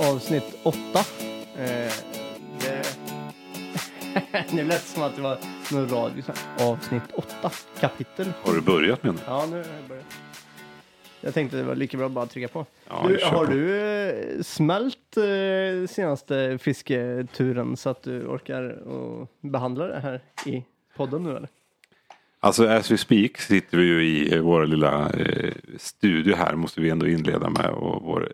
avsnitt 0.00 0.58
åtta. 0.62 0.98
Eh, 1.56 1.92
det... 2.60 2.96
nu 4.52 4.64
lät 4.64 4.82
det 4.82 4.88
som 4.88 5.02
att 5.02 5.16
det 5.16 5.22
var 5.22 5.38
någon 5.72 5.88
radio. 5.88 6.22
Avsnitt 6.58 7.02
åtta, 7.14 7.50
kapitel. 7.80 8.32
Har 8.42 8.54
du 8.54 8.60
börjat 8.60 9.02
med 9.02 9.14
det? 9.14 9.20
Ja, 9.26 9.46
nu 9.50 9.56
har 9.56 9.58
jag 9.58 9.88
börjat. 9.88 10.06
Jag 11.20 11.34
tänkte 11.34 11.56
det 11.56 11.62
var 11.62 11.74
lika 11.74 11.96
bra 11.96 12.06
att 12.06 12.12
bara 12.12 12.26
trycka 12.26 12.48
på. 12.48 12.66
Ja, 12.88 13.04
du, 13.08 13.24
har 13.24 13.46
på. 13.46 13.52
du 13.52 13.80
eh, 13.80 14.42
smält 14.42 15.16
eh, 15.16 15.88
senaste 15.88 16.58
fisketuren 16.58 17.76
så 17.76 17.90
att 17.90 18.02
du 18.02 18.26
orkar 18.26 18.88
och 18.88 19.28
behandla 19.40 19.86
det 19.86 20.00
här 20.00 20.20
i 20.46 20.64
podden 20.96 21.22
nu 21.22 21.36
eller? 21.36 21.48
Alltså 22.42 22.66
as 22.68 22.90
we 22.90 22.98
speak 22.98 23.38
sitter 23.38 23.78
vi 23.78 23.84
ju 23.84 24.04
i 24.04 24.34
eh, 24.34 24.40
vår 24.40 24.66
lilla 24.66 25.10
eh, 25.10 25.52
studio 25.76 26.34
här 26.34 26.54
måste 26.54 26.80
vi 26.80 26.90
ändå 26.90 27.08
inleda 27.08 27.50
med. 27.50 27.70
Och 27.70 28.02
vår 28.02 28.32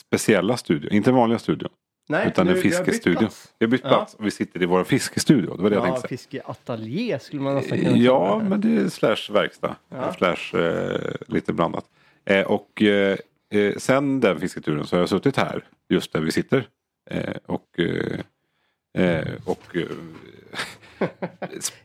speciella 0.00 0.56
studio, 0.56 0.90
inte 0.92 1.12
vanliga 1.12 1.38
studio. 1.38 1.68
Nej, 2.08 2.26
utan 2.28 2.48
en 2.48 2.54
vi 2.54 2.58
har 2.58 2.62
bytt 2.64 2.76
fiskestudio. 2.76 3.18
plats. 3.18 3.52
Vi 3.58 3.66
har 3.66 3.70
bytt 3.70 3.80
Ja. 3.84 3.88
plats 3.88 4.14
och 4.14 4.26
vi 4.26 4.30
sitter 4.30 4.62
i 4.62 4.66
vår 4.66 4.84
fiskestudio. 4.84 5.56
Det 5.56 5.62
var 5.62 5.70
det 5.70 5.76
jag 5.76 5.86
Ja, 5.86 5.90
tänkte 5.92 6.08
säga. 6.08 6.18
fiskeateljé 6.18 7.18
skulle 7.18 7.42
man 7.42 7.54
nästan 7.54 7.78
kunna 7.78 7.96
Ja, 7.96 8.40
det. 8.42 8.48
men 8.48 8.60
det 8.60 8.68
är 8.82 8.88
slash 8.88 9.32
verkstad. 9.32 9.76
Ja. 9.88 10.12
Slash 10.12 10.60
eh, 10.60 11.12
lite 11.26 11.52
blandat. 11.52 11.84
Eh, 12.24 12.46
och 12.46 12.82
eh, 12.82 13.16
eh, 13.54 13.76
sen 13.76 14.20
den 14.20 14.40
fisketuren 14.40 14.86
så 14.86 14.96
har 14.96 15.00
jag 15.00 15.08
suttit 15.08 15.36
här. 15.36 15.64
Just 15.88 16.12
där 16.12 16.20
vi 16.20 16.32
sitter. 16.32 16.66
Eh, 17.10 17.34
och 17.46 17.78
eh, 17.78 19.26
och 19.44 19.76
eh, 19.76 19.86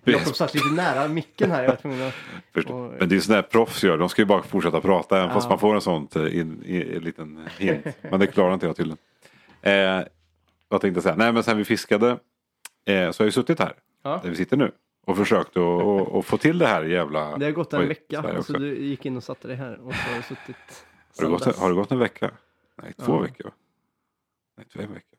Jakob 0.03 0.35
satt 0.35 0.53
lite 0.53 0.67
nära 0.75 1.07
micken 1.07 1.51
här. 1.51 1.63
Jag 1.63 1.69
var 1.69 1.75
tvungen 1.75 2.07
att... 2.07 2.65
Och- 2.69 2.93
Men 2.99 3.09
det 3.09 3.15
är 3.15 3.19
sådär 3.19 3.41
proffs 3.41 3.83
gör. 3.83 3.97
De 3.97 4.09
ska 4.09 4.21
ju 4.21 4.25
bara 4.25 4.43
fortsätta 4.43 4.81
prata 4.81 5.17
även 5.17 5.29
fast 5.33 5.45
Ja. 5.45 5.49
man 5.49 5.59
får 5.59 5.75
en 5.75 5.81
sån 5.81 6.07
eh, 6.15 7.01
liten 7.01 7.47
hint. 7.59 7.85
Men 8.01 8.19
det 8.19 8.27
klarar 8.27 8.53
inte 8.53 8.65
jag 8.65 8.75
tydligen. 8.75 8.97
Eh, 9.61 10.03
vad 10.67 10.81
tänkte 10.81 10.97
jag 10.97 11.03
säga? 11.03 11.15
Nej 11.15 11.33
men 11.33 11.43
sen 11.43 11.57
vi 11.57 11.65
fiskade 11.65 12.09
eh, 12.09 12.17
så 12.85 12.93
har 12.95 13.13
jag 13.17 13.25
ju 13.25 13.31
suttit 13.31 13.59
här. 13.59 13.73
Ja. 14.03 14.19
Där 14.23 14.29
vi 14.29 14.35
sitter 14.35 14.57
nu. 14.57 14.71
Och 15.05 15.17
försökt 15.17 15.57
att 15.57 16.25
få 16.25 16.37
till 16.37 16.57
det 16.57 16.67
här 16.67 16.83
jävla... 16.83 17.37
Det 17.37 17.45
har 17.45 17.51
gått 17.51 17.73
en 17.73 17.79
Oj, 17.81 17.87
vecka. 17.87 18.21
Sverige 18.21 18.37
Alltså, 18.37 18.53
du 18.53 18.77
gick 18.77 19.05
in 19.05 19.17
och 19.17 19.23
satte 19.23 19.47
dig 19.47 19.57
här 19.57 19.79
och 19.79 19.93
så 19.95 19.99
har 20.09 20.15
du 20.17 20.23
suttit 20.23 20.85
har, 21.17 21.25
det 21.25 21.31
gått, 21.31 21.57
har 21.57 21.69
det 21.69 21.75
gått 21.75 21.91
en 21.91 21.99
vecka? 21.99 22.31
Nej, 22.81 22.93
två 22.93 23.13
Ja. 23.13 23.19
veckor. 23.21 23.51
Nej, 24.57 24.67
två 24.73 24.79
veckor. 24.79 25.17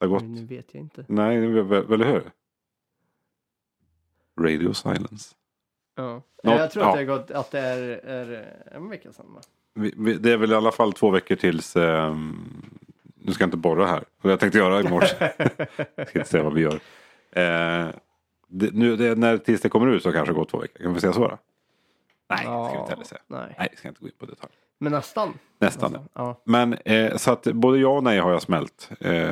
Det 0.00 0.06
har 0.06 0.08
gått... 0.08 0.22
Oj, 0.22 0.28
Nu 0.28 0.44
vet 0.46 0.66
jag 0.74 0.80
inte. 0.80 1.04
Nej, 1.08 1.36
eller 1.36 2.04
hur? 2.04 2.30
Radio 4.42 4.72
silence. 4.72 5.34
Ja. 5.96 6.22
Något- 6.42 6.58
jag 6.58 6.70
tror 6.70 6.84
ja. 6.84 6.88
att 6.90 6.94
det, 6.96 7.12
har 7.12 7.18
gått, 7.18 7.30
att 7.30 7.50
det 7.50 7.60
är, 7.60 7.78
är 8.04 8.54
en 8.74 8.88
vecka 8.88 9.12
sedan. 9.12 9.26
Va? 9.34 9.40
Vi, 9.74 9.94
vi, 9.96 10.14
det 10.14 10.32
är 10.32 10.36
väl 10.36 10.52
i 10.52 10.54
alla 10.54 10.72
fall 10.72 10.92
två 10.92 11.10
veckor 11.10 11.36
tills... 11.36 11.76
ehm, 11.76 12.62
nu 13.24 13.32
ska 13.32 13.42
jag 13.42 13.46
inte 13.46 13.56
borra 13.56 13.86
här. 13.86 14.04
Jag 14.22 14.40
tänkte 14.40 14.58
göra 14.58 14.80
i 14.80 14.88
morse. 14.88 15.32
jag 15.94 16.08
ska 16.08 16.18
inte 16.18 16.30
säga 16.30 16.42
vad 16.42 16.54
vi 16.54 16.60
gör. 16.60 16.74
Eh, 17.32 17.88
det, 18.48 18.72
nu, 18.72 18.96
det, 18.96 19.14
när, 19.14 19.38
tills 19.38 19.60
det 19.60 19.68
kommer 19.68 19.86
ut 19.86 20.02
så 20.02 20.12
kanske 20.12 20.32
det 20.32 20.36
går 20.38 20.44
två 20.44 20.58
veckor. 20.58 20.82
Kan 20.82 20.94
vi 20.94 21.00
säga 21.00 21.12
så 21.12 21.28
då? 21.28 21.38
Nej, 22.30 22.38
det 22.38 22.44
ska 22.44 22.72
vi 22.72 22.78
inte 22.78 22.92
heller 22.92 23.04
säga. 23.04 23.20
Nej. 23.26 23.54
Nej, 23.58 23.68
ska 23.76 23.88
inte 23.88 24.00
gå 24.00 24.06
in 24.06 24.12
på 24.18 24.26
detalj. 24.26 24.52
Men 24.78 24.92
nästan. 24.92 25.34
Nästan. 25.58 25.92
Nästan. 25.92 26.08
Ja. 26.14 26.40
Men 26.44 26.74
eh, 26.74 27.16
så 27.16 27.32
att 27.32 27.42
både 27.42 27.78
ja 27.78 27.88
och 27.88 28.04
nej 28.04 28.18
har 28.18 28.30
jag 28.32 28.42
smält. 28.42 28.90
Eh, 29.00 29.30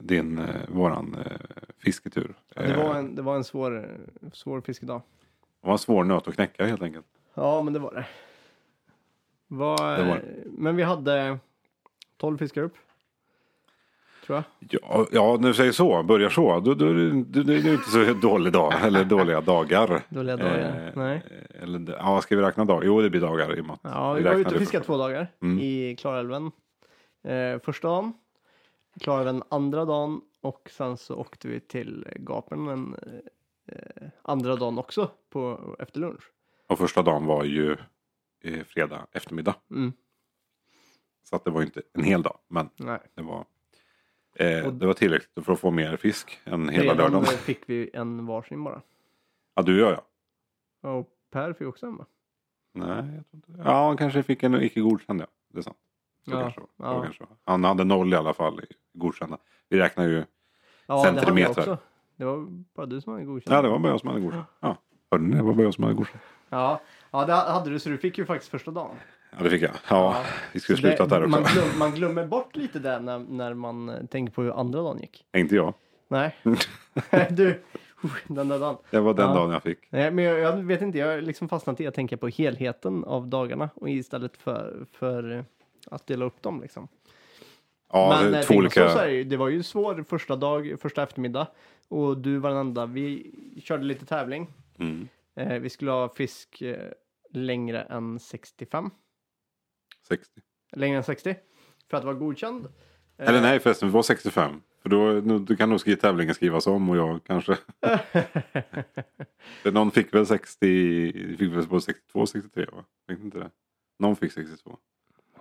din, 0.00 0.38
eh, 0.38 0.44
våran 0.68 1.16
eh, 1.26 1.59
fisketur. 1.84 2.34
Det 2.54 2.76
var 2.76 2.90
Eh, 2.90 2.96
en, 2.96 3.14
det 3.14 3.22
var 3.22 3.36
en 3.36 3.44
svår, 3.44 3.88
svår 4.32 4.60
fiskedag. 4.60 5.02
det 5.60 5.66
var 5.66 5.72
en 5.72 5.78
svår 5.78 6.04
nöt 6.04 6.28
att 6.28 6.34
knäcka 6.34 6.66
helt 6.66 6.82
enkelt. 6.82 7.06
Ja, 7.34 7.62
men 7.62 7.72
det 7.72 7.78
var 7.78 7.94
det. 7.94 8.06
Var, 9.48 9.96
Det 9.98 10.04
var 10.04 10.22
Men 10.44 10.76
vi 10.76 10.82
hade 10.82 11.38
12 12.16 12.38
fiskar 12.38 12.62
upp. 12.62 12.74
Tror 14.26 14.36
jag. 14.36 14.80
Ja, 14.82 15.06
ja 15.12 15.36
när 15.40 15.48
du 15.48 15.54
säger 15.54 15.72
så, 15.72 16.02
börjar 16.02 16.30
så, 16.30 16.60
då, 16.60 16.74
då, 16.74 16.86
är 16.86 16.94
det- 16.94 17.10
då, 17.10 17.42
då 17.42 17.52
är 17.52 17.62
det 17.62 17.72
inte 17.72 17.90
så 17.90 18.12
dålig 18.28 18.52
dag. 18.52 18.72
Eller 18.82 19.04
dåliga 19.04 19.40
dagar. 19.40 20.02
Dåliga 20.08 20.36
dagar. 20.36 20.86
Eh, 20.86 20.92
Nej. 21.02 21.22
Eller, 21.62 21.96
ja, 21.98 22.20
ska 22.20 22.36
vi 22.36 22.42
räkna 22.42 22.64
dagar? 22.64 22.82
Jo, 22.86 23.00
det 23.00 23.10
blir 23.10 23.20
dagar 23.20 23.58
i 23.58 23.60
och 23.60 23.64
med 23.66 23.74
att 23.74 23.80
Ja, 23.82 24.12
vi 24.12 24.22
var 24.22 24.30
räknade 24.30 24.40
ute 24.40 24.54
och 24.54 24.60
fiskade 24.60 24.84
två 24.84 24.96
dagar 24.96 25.26
Mm. 25.42 25.58
i 25.58 25.96
Klarälven. 25.98 26.50
Eh, 27.24 27.58
första 27.64 27.88
dagen. 27.88 28.12
Klarälven 29.00 29.42
andra 29.48 29.84
dagen. 29.84 30.20
Och 30.40 30.70
sen 30.70 30.96
så 30.96 31.16
åkte 31.16 31.48
vi 31.48 31.60
till 31.60 32.08
Gapen 32.16 32.68
en 32.68 32.96
eh, 33.66 34.08
andra 34.22 34.56
dagen 34.56 34.78
också 34.78 35.10
på, 35.30 35.76
efter 35.78 36.00
lunch. 36.00 36.22
Och 36.66 36.78
första 36.78 37.02
dagen 37.02 37.26
var 37.26 37.44
ju 37.44 37.76
eh, 38.40 38.64
fredag 38.64 39.06
eftermiddag. 39.12 39.54
Mm. 39.70 39.92
Så 41.22 41.36
att 41.36 41.44
det 41.44 41.50
var 41.50 41.62
inte 41.62 41.82
en 41.92 42.04
hel 42.04 42.22
dag. 42.22 42.38
Men 42.48 42.68
Nej. 42.76 42.98
det 43.14 43.22
var, 43.22 43.46
eh, 44.34 44.72
det 44.72 44.86
var 44.86 44.94
tillräckligt 44.94 45.44
för 45.44 45.52
att 45.52 45.60
få 45.60 45.70
mer 45.70 45.96
fisk 45.96 46.40
än 46.44 46.68
hela 46.68 46.94
lördagen. 46.94 47.24
fick 47.26 47.68
vi 47.68 47.90
en 47.92 48.26
varsin 48.26 48.64
bara. 48.64 48.82
Ja, 49.54 49.62
du 49.62 49.80
jag 49.80 49.92
ja. 49.92 50.90
Och 50.90 51.08
Per 51.30 51.52
fick 51.52 51.68
också 51.68 51.86
en 51.86 51.96
va? 51.96 52.06
Nej, 52.72 52.88
jag 52.88 53.04
tror 53.04 53.34
inte 53.34 53.52
det. 53.52 53.62
Ja, 53.64 53.86
han 53.86 53.96
kanske 53.96 54.22
fick 54.22 54.42
en 54.42 54.62
icke 54.62 54.80
godkänd 54.80 55.20
ja. 55.20 55.26
Det 55.48 55.58
är 55.58 55.62
sant. 55.62 55.76
Så 56.24 56.30
Ja, 56.30 56.40
kanske, 56.40 56.60
ja. 56.76 56.94
Så 56.96 57.02
kanske. 57.02 57.24
Han 57.44 57.64
hade 57.64 57.84
noll 57.84 58.12
i 58.12 58.16
alla 58.16 58.34
fall 58.34 58.60
godkända. 58.94 59.38
Vi 59.68 59.78
räknar 59.78 60.04
ju. 60.08 60.24
Ja, 60.86 60.96
det 60.96 61.02
Centimeter. 61.02 61.50
också. 61.60 61.78
Det 62.16 62.24
var 62.24 62.46
bara 62.76 62.86
du 62.86 63.00
som 63.00 63.12
hade 63.12 63.24
godkänt. 63.24 63.54
Ja, 63.54 63.62
det 63.62 63.68
var 63.68 63.78
bara 63.78 63.92
jag 63.92 64.00
som 64.00 64.08
hade 64.08 64.20
godkänt. 64.20 64.46
Ja, 64.60 64.76
hörde 65.10 65.24
ni? 65.24 65.36
Det 65.36 65.42
var 65.42 65.52
bara 65.54 65.62
jag 65.62 65.74
som 65.74 65.84
hade 65.84 65.96
godkänt. 65.96 66.22
Ja, 66.48 66.80
ja 67.10 67.24
det 67.26 67.32
hade 67.32 67.70
du 67.70 67.78
så 67.78 67.88
du 67.88 67.98
fick 67.98 68.18
ju 68.18 68.24
faktiskt 68.26 68.50
första 68.50 68.70
dagen. 68.70 68.96
Ja, 69.30 69.42
det 69.44 69.50
fick 69.50 69.62
jag. 69.62 69.70
Ja, 69.90 70.16
vi 70.52 70.60
skulle 70.60 70.76
det- 70.76 70.80
slutat 70.82 71.08
där 71.10 71.18
också. 71.24 71.30
Man, 71.40 71.42
glöm, 71.52 71.78
man 71.78 71.90
glömmer 71.90 72.26
bort 72.26 72.56
lite 72.56 72.78
där 72.78 73.00
när, 73.00 73.18
när 73.18 73.54
man 73.54 73.88
eh, 73.88 74.04
tänker 74.06 74.32
på 74.34 74.42
hur 74.42 74.60
andra 74.60 74.82
dagen 74.82 74.98
gick. 75.00 75.24
Inte 75.36 75.54
jag. 75.54 75.74
Nej. 76.08 76.36
du, 77.30 77.62
den 78.28 78.48
där 78.48 78.58
dagen. 78.58 78.76
Det 78.90 79.00
var 79.00 79.14
den 79.14 79.28
Ja. 79.28 79.34
dagen 79.34 79.50
jag 79.52 79.62
fick. 79.62 79.78
Nej, 79.92 80.10
men 80.10 80.24
jag, 80.24 80.38
jag 80.38 80.56
vet 80.56 80.82
inte, 80.82 80.98
jag 80.98 81.06
har 81.06 81.20
liksom 81.20 81.48
fastnat 81.48 81.80
i 81.80 81.86
att 81.86 81.94
tänka 81.94 82.16
på 82.16 82.28
helheten 82.28 83.04
av 83.04 83.28
dagarna 83.28 83.70
och 83.74 83.90
istället 83.90 84.36
för, 84.36 84.86
för 84.92 85.44
att 85.90 86.06
dela 86.06 86.24
upp 86.24 86.42
dem 86.42 86.60
liksom. 86.60 86.88
Ja, 87.92 88.20
men 88.22 88.32
det 88.32 88.38
är 88.38 88.42
eh, 88.42 88.46
två 88.46 88.54
tänk 88.60 88.72
så, 88.72 88.80
olika. 88.80 88.92
så 88.92 88.98
är 88.98 89.08
det, 89.08 89.24
det 89.24 89.36
var 89.36 89.48
ju 89.48 89.62
svår 89.62 90.04
första 90.08 90.36
dag, 90.36 90.76
första 90.80 91.02
eftermiddag 91.02 91.46
och 91.88 92.18
du 92.18 92.38
var 92.38 92.50
den 92.50 92.58
enda. 92.58 92.86
Vi 92.86 93.32
körde 93.64 93.84
lite 93.84 94.06
tävling. 94.06 94.46
Mm. 94.78 95.08
Eh, 95.36 95.58
vi 95.58 95.70
skulle 95.70 95.90
ha 95.90 96.08
fisk 96.08 96.62
eh, 96.62 96.92
längre 97.30 97.82
än 97.82 98.20
65, 98.20 98.90
60. 100.08 100.40
längre 100.72 100.96
än 100.96 101.04
60 101.04 101.36
för 101.90 101.96
att 101.96 102.04
vara 102.04 102.14
godkänd. 102.14 102.66
Eh, 103.16 103.28
Eller 103.28 103.40
nej 103.40 103.60
förresten, 103.60 103.88
det 103.88 103.94
var 103.94 104.02
65. 104.02 104.62
För 104.82 104.88
då, 104.88 104.98
nu, 104.98 105.38
du 105.38 105.56
kan 105.56 105.70
nog 105.70 105.80
skriva 105.80 106.00
tävlingen 106.00 106.34
skrivas 106.34 106.66
om 106.66 106.90
och 106.90 106.96
jag 106.96 107.24
kanske. 107.24 107.56
Någon 109.72 109.90
fick 109.90 110.14
väl 110.14 110.26
60, 110.26 111.36
fick 111.38 111.52
väl 111.52 111.66
på 111.66 111.80
62, 111.80 112.26
63 112.26 112.66
va? 112.72 112.84
Fick 113.08 113.20
inte 113.20 113.38
det? 113.38 113.50
Någon 113.98 114.16
fick 114.16 114.32
62. 114.32 114.78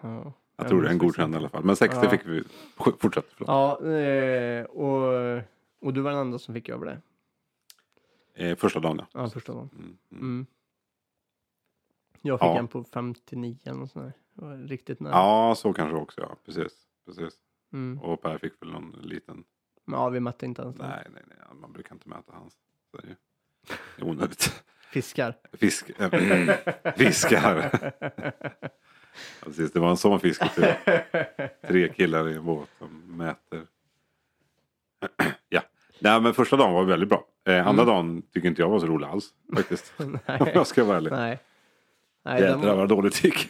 Ja, 0.02 0.34
Jag 0.56 0.68
tror 0.68 0.82
det 0.82 0.88
är 0.88 0.92
en 0.92 0.98
godkänd 0.98 1.34
i 1.34 1.38
alla 1.38 1.50
fall. 1.50 1.64
Men 1.64 1.76
60 1.76 2.00
Ja. 2.04 2.10
fick 2.10 2.26
vi. 2.26 2.44
Fortsätt. 2.78 3.26
Förlåt. 3.30 3.48
Ja, 3.48 3.88
eh, 3.92 4.64
och, 4.66 5.44
och 5.82 5.94
du 5.94 6.02
var 6.02 6.12
den 6.12 6.20
enda 6.20 6.40
som 6.40 6.54
fick 6.54 6.70
över 6.70 6.86
det. 6.86 7.02
Eh, 8.50 8.56
första 8.58 8.80
dagen 8.80 8.98
ja. 9.14 9.22
Ja, 9.22 9.30
första 9.30 9.54
dagen. 9.54 9.70
Mm, 9.74 9.98
mm. 10.12 10.22
Mm. 10.24 10.46
Jag 12.22 12.40
fick 12.40 12.46
Ja. 12.48 12.60
en 12.60 12.68
på 12.68 12.84
59 12.84 13.58
eller 13.66 13.86
sånt 13.86 13.94
där. 13.94 14.14
Det 14.34 14.46
var 14.46 14.58
riktigt 14.58 15.00
nära. 15.00 15.14
Ja, 15.14 15.56
så 15.58 15.74
kanske 15.74 15.98
också 15.98 16.22
ja. 16.22 16.36
Precis. 16.46 16.74
Precis. 17.06 17.34
Mm. 17.74 18.00
Och 18.02 18.22
Per 18.22 18.38
fick 18.38 18.54
väl 18.62 18.72
någon 18.72 18.92
liten. 19.02 19.44
Ja, 19.86 20.10
vi 20.10 20.20
mätte 20.20 20.46
inte 20.46 20.62
ens 20.62 20.76
den. 20.76 20.90
Nej, 20.90 21.08
nej, 21.14 21.24
nej. 21.28 21.38
Man 21.62 21.72
brukar 21.74 21.96
inte 21.96 22.10
mäta 22.10 22.34
hans. 22.34 22.54
Så 22.92 22.98
är 22.98 23.02
det 23.98 24.02
är 24.02 24.08
onödigt. 24.10 24.64
Fiskar. 24.92 25.36
Fisk. 25.54 25.90
äh, 26.00 26.94
fiskar. 26.98 27.70
Ja, 29.40 29.46
Precis, 29.46 29.72
det 29.72 29.80
var 29.80 29.90
en 29.90 29.98
sån 29.98 30.20
fisketur. 30.20 30.74
Tre 31.68 31.94
killar 31.94 32.30
i 32.30 32.36
en 32.36 32.46
båt 32.46 32.70
som 32.78 33.18
mäter. 33.18 33.62
ja. 35.50 35.62
Nej 36.00 36.22
men 36.22 36.34
första 36.34 36.58
dagen 36.58 36.74
var 36.74 36.84
väldigt 36.84 37.10
bra. 37.10 37.26
Eh, 37.48 37.68
andra 37.68 37.86
dagen 37.86 38.22
tycker 38.34 38.48
inte 38.48 38.62
jag 38.62 38.70
var 38.70 38.80
så 38.80 38.86
rolig 38.86 39.08
alls. 39.08 39.30
Faktiskt. 39.56 39.94
Om 39.98 40.20
Nej. 40.28 40.52
jag 40.54 40.68
ska 40.68 40.84
vara 40.84 40.98
ärlig. 40.98 41.12
Nej. 41.12 41.40
Nej, 42.26 42.42
Jädrar 42.42 42.58
var, 42.58 42.76
vad 42.76 42.90
dåligt 42.90 43.22
det 43.22 43.28
gick. 43.28 43.50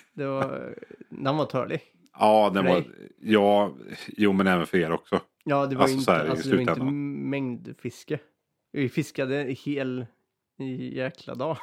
den 1.09 1.37
var 1.37 1.45
törlig. 1.45 1.81
Ja, 2.19 2.51
den 2.53 2.63
För 2.63 2.69
var... 2.69 2.81
dig? 2.81 2.89
Ja, 3.21 3.73
jo 4.07 4.33
men 4.33 4.47
även 4.47 4.67
för 4.67 4.77
er 4.77 4.91
också. 4.91 5.19
Ja, 5.43 5.65
det 5.65 5.75
var 5.75 5.83
Alltså, 5.83 5.97
inte, 5.97 6.11
här 6.11 6.27
alltså, 6.27 6.49
det 6.49 6.55
var 6.55 6.61
inte 6.61 6.83
mängdfiske. 6.83 8.19
Vi 8.71 8.89
fiskade 8.89 9.41
en 9.41 9.55
hel 9.65 10.05
jäkla 10.93 11.35
dag. 11.35 11.57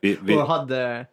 Vi, 0.00 0.18
vi, 0.22 0.36
och 0.36 0.46
hade, 0.48 1.06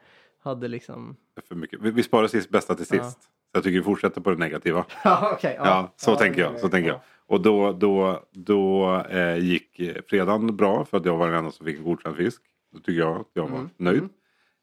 hade 0.43 0.67
liksom... 0.67 1.15
för 1.47 1.55
mycket. 1.55 1.81
vi, 1.81 1.91
vi 1.91 2.03
sparar 2.03 2.27
sist 2.27 2.49
bästa 2.49 2.75
till 2.75 2.85
sist. 2.85 3.23
Så 3.23 3.29
jag 3.57 3.63
tycker 3.63 3.77
vi 3.77 3.83
fortsätter 3.83 4.21
på 4.21 4.29
det 4.29 4.37
negativa. 4.37 4.85
Ja, 5.03 5.29
okej. 5.33 5.55
Ja, 5.59 5.93
så 5.95 6.15
tänker 6.15 6.41
jag. 6.41 6.59
Så 6.59 6.69
tänker 6.69 6.89
jag. 6.89 6.99
Och 7.25 7.41
då, 7.41 7.71
då, 7.71 8.23
då 8.31 8.95
eh, 9.09 9.37
gick 9.37 9.81
fredagen 10.07 10.55
bra 10.55 10.85
för 10.85 10.97
att 10.97 11.05
jag 11.05 11.17
var 11.17 11.27
den 11.27 11.35
enda 11.37 11.51
som 11.51 11.65
fick 11.65 11.77
en 11.77 11.83
godkänd 11.83 12.15
fisk. 12.15 12.41
Då 12.73 12.79
tycker 12.79 12.99
jag 12.99 13.17
att 13.21 13.29
jag 13.33 13.47
var 13.47 13.57
Mm. 13.57 13.69
nöjd. 13.77 14.03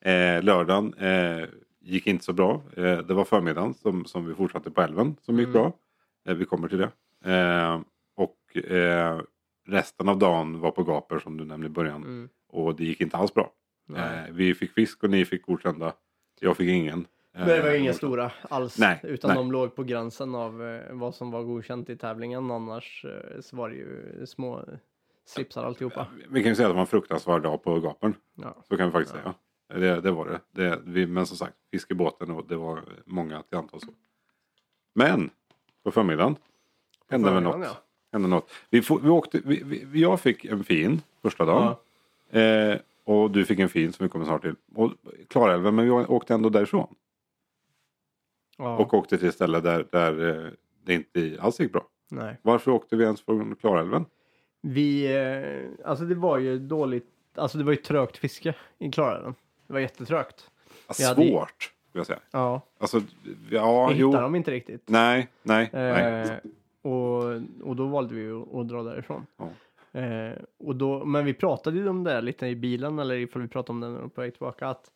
Eh, 0.05 0.43
lördagen 0.45 0.95
eh, 0.95 1.45
gick 1.81 2.07
inte 2.07 2.25
så 2.25 2.33
bra. 2.33 2.63
Eh, 2.77 2.99
det 2.99 3.15
var 3.15 3.25
förmiddagen 3.25 3.75
som, 3.75 4.05
som 4.05 4.27
vi 4.27 4.35
fortsatte 4.35 4.71
på 4.71 4.81
älven 4.83 5.17
som 5.23 5.39
gick 5.39 5.49
Mm. 5.49 5.53
bra. 5.53 5.73
Eh, 6.29 6.35
vi 6.35 6.45
kommer 6.45 6.69
till 6.69 6.79
det. 6.79 6.91
Eh, 7.33 7.81
och 8.17 8.57
eh, 8.73 9.21
resten 9.69 10.09
av 10.09 10.19
dagen 10.19 10.61
var 10.61 10.71
på 10.71 10.83
gaper 10.83 11.19
som 11.19 11.37
du 11.37 11.45
nämnde 11.45 11.67
i 11.67 11.71
början. 11.71 12.03
Mm. 12.03 12.29
Och 12.49 12.77
det 12.77 12.85
gick 12.85 13.01
inte 13.01 13.17
alls 13.17 13.35
bra. 13.35 13.51
Eh, 13.97 14.33
vi 14.33 14.55
fick 14.55 14.73
fisk 14.73 15.05
och 15.05 15.11
ni 15.11 15.25
fick 15.25 15.43
godkända. 15.47 15.93
Jag 16.41 16.57
fick 16.57 16.69
ingen. 16.69 17.07
Men 17.33 17.49
det 17.49 17.63
var 17.63 17.69
Eh, 17.71 17.81
inga 17.81 17.93
stora 17.93 18.33
alls. 18.49 18.79
Nej, 18.79 19.01
utan 19.03 19.29
nej. 19.29 19.37
de 19.37 19.53
låg 19.53 19.75
på 19.77 19.83
gränsen 19.83 20.35
av 20.35 20.65
eh, 20.67 20.81
vad 20.93 21.15
som 21.15 21.31
var 21.31 21.43
godkänt 21.43 21.91
i 21.91 21.97
tävlingen. 21.97 22.51
Annars 22.51 23.05
eh, 23.05 23.41
så 23.41 23.57
var 23.57 23.69
det 23.71 23.75
ju 23.77 24.27
små 24.27 24.65
slipsar 25.27 25.65
alltihopa. 25.65 26.07
Vi 26.29 26.43
kan 26.43 26.51
ju 26.51 26.57
säga 26.57 26.67
att 26.69 26.71
det 26.71 26.75
var 26.75 26.81
en 26.81 26.87
fruktansvärd 26.87 27.43
dag 27.43 27.63
på 27.63 27.81
gapen. 27.81 28.15
Ja. 28.35 28.57
Så 28.69 28.77
kan 28.77 28.87
vi 28.87 28.93
faktiskt 28.93 29.17
Ja. 29.25 29.35
säga. 29.69 29.95
Det, 29.95 30.01
det 30.01 30.11
var 30.11 30.27
det. 30.27 30.41
det 30.51 30.81
vi, 30.85 31.07
men 31.07 31.27
som 31.27 31.37
sagt, 31.37 31.55
fisk 31.71 31.91
i 31.91 31.95
båten 31.95 32.31
och 32.31 32.47
det 32.49 32.57
var 32.57 32.83
många 33.05 33.43
till 33.43 33.59
antal 33.59 33.81
så. 33.81 33.87
Men 34.95 35.31
på 35.85 35.91
förmiddagen 35.91 36.37
hände 37.11 37.31
väl 37.31 37.43
något. 37.43 37.53
förmiddagen, 37.53 37.77
Hände 38.13 38.29
något. 38.29 38.51
Vi, 38.71 38.81
vi 39.03 39.09
åkte, 39.09 39.41
vi, 39.45 40.01
jag 40.01 40.21
fick 40.21 40.45
en 40.45 40.65
fin 40.65 41.03
första 41.23 41.45
dagen. 41.45 41.75
Eh, 42.31 42.77
och 43.11 43.31
du 43.31 43.45
fick 43.45 43.59
en 43.59 43.69
fin 43.69 43.93
som 43.93 44.05
vi 44.05 44.11
kommer 44.11 44.25
snart 44.25 44.43
till. 44.43 44.55
Och 44.75 44.93
Klarälven, 45.29 45.75
men 45.75 45.85
vi 45.85 45.91
åkte 45.91 46.35
ändå 46.35 46.49
därifrån. 46.49 46.95
Ja. 48.59 48.77
Och 48.79 48.95
åkte 48.95 49.19
till 49.19 49.29
ett 49.29 49.35
ställe 49.35 49.61
där, 49.61 49.87
där 49.93 50.45
eh, 50.47 50.51
det 50.85 50.95
inte 50.95 51.39
alls 51.43 51.61
gick 51.61 51.73
bra. 51.73 51.87
Nej. 52.11 52.37
Varför 52.43 52.71
åkte 52.71 52.97
vi 52.97 53.05
ens 53.05 53.23
från 53.23 53.57
Klarälven? 53.57 54.05
Vi, 54.61 55.17
eh, 55.17 55.89
alltså 55.91 56.05
det 56.05 56.15
var 56.15 56.39
ju 56.39 56.59
dåligt, 56.59 57.07
alltså 57.35 57.59
det 57.59 57.65
var 57.65 57.73
ju 57.73 57.77
trögt 57.79 58.17
fiske 58.17 58.55
i 58.79 58.91
Klarälven. 58.91 59.35
Det 59.67 59.73
var 59.73 59.81
jättetrögt. 59.81 60.51
Ja, 60.89 60.95
Vi 60.99 61.05
hade- 61.05 61.29
svårt, 61.29 61.63
skulle 61.89 62.01
jag 62.01 62.07
säga. 62.07 62.21
Ja, 62.31 62.61
Alltså, 62.79 63.01
ja, 63.51 63.89
vi 63.89 63.95
jo. 63.99 64.07
hittade 64.09 64.23
dem 64.23 64.35
inte 64.35 64.51
riktigt. 64.51 64.83
Nej, 64.89 65.29
nej, 65.43 65.71
nej. 65.73 66.23
Eh, 66.23 66.91
och, 66.91 67.25
och 67.63 67.77
då 67.77 67.87
valde 67.87 68.15
vi 68.15 68.31
att 68.61 68.69
dra 68.69 68.83
därifrån. 68.83 69.27
Ja. 69.37 69.49
Eh, 69.93 70.33
och 70.59 70.77
då, 70.77 71.05
men 71.05 71.25
vi 71.25 71.35
pratade 71.35 71.77
ju 71.79 71.89
om 71.89 72.05
det 72.05 72.21
lite 72.21 72.47
i 72.47 72.57
bilen 72.57 72.99
eller 72.99 73.15
ifall 73.15 73.43
vi 73.43 73.49
pratade 73.49 73.73
om 73.73 73.81
det 73.81 73.89
när 73.89 74.03
vi 74.03 74.09
på 74.09 74.21
väg 74.21 74.33
tillbaka 74.33 74.69
att 74.69 74.91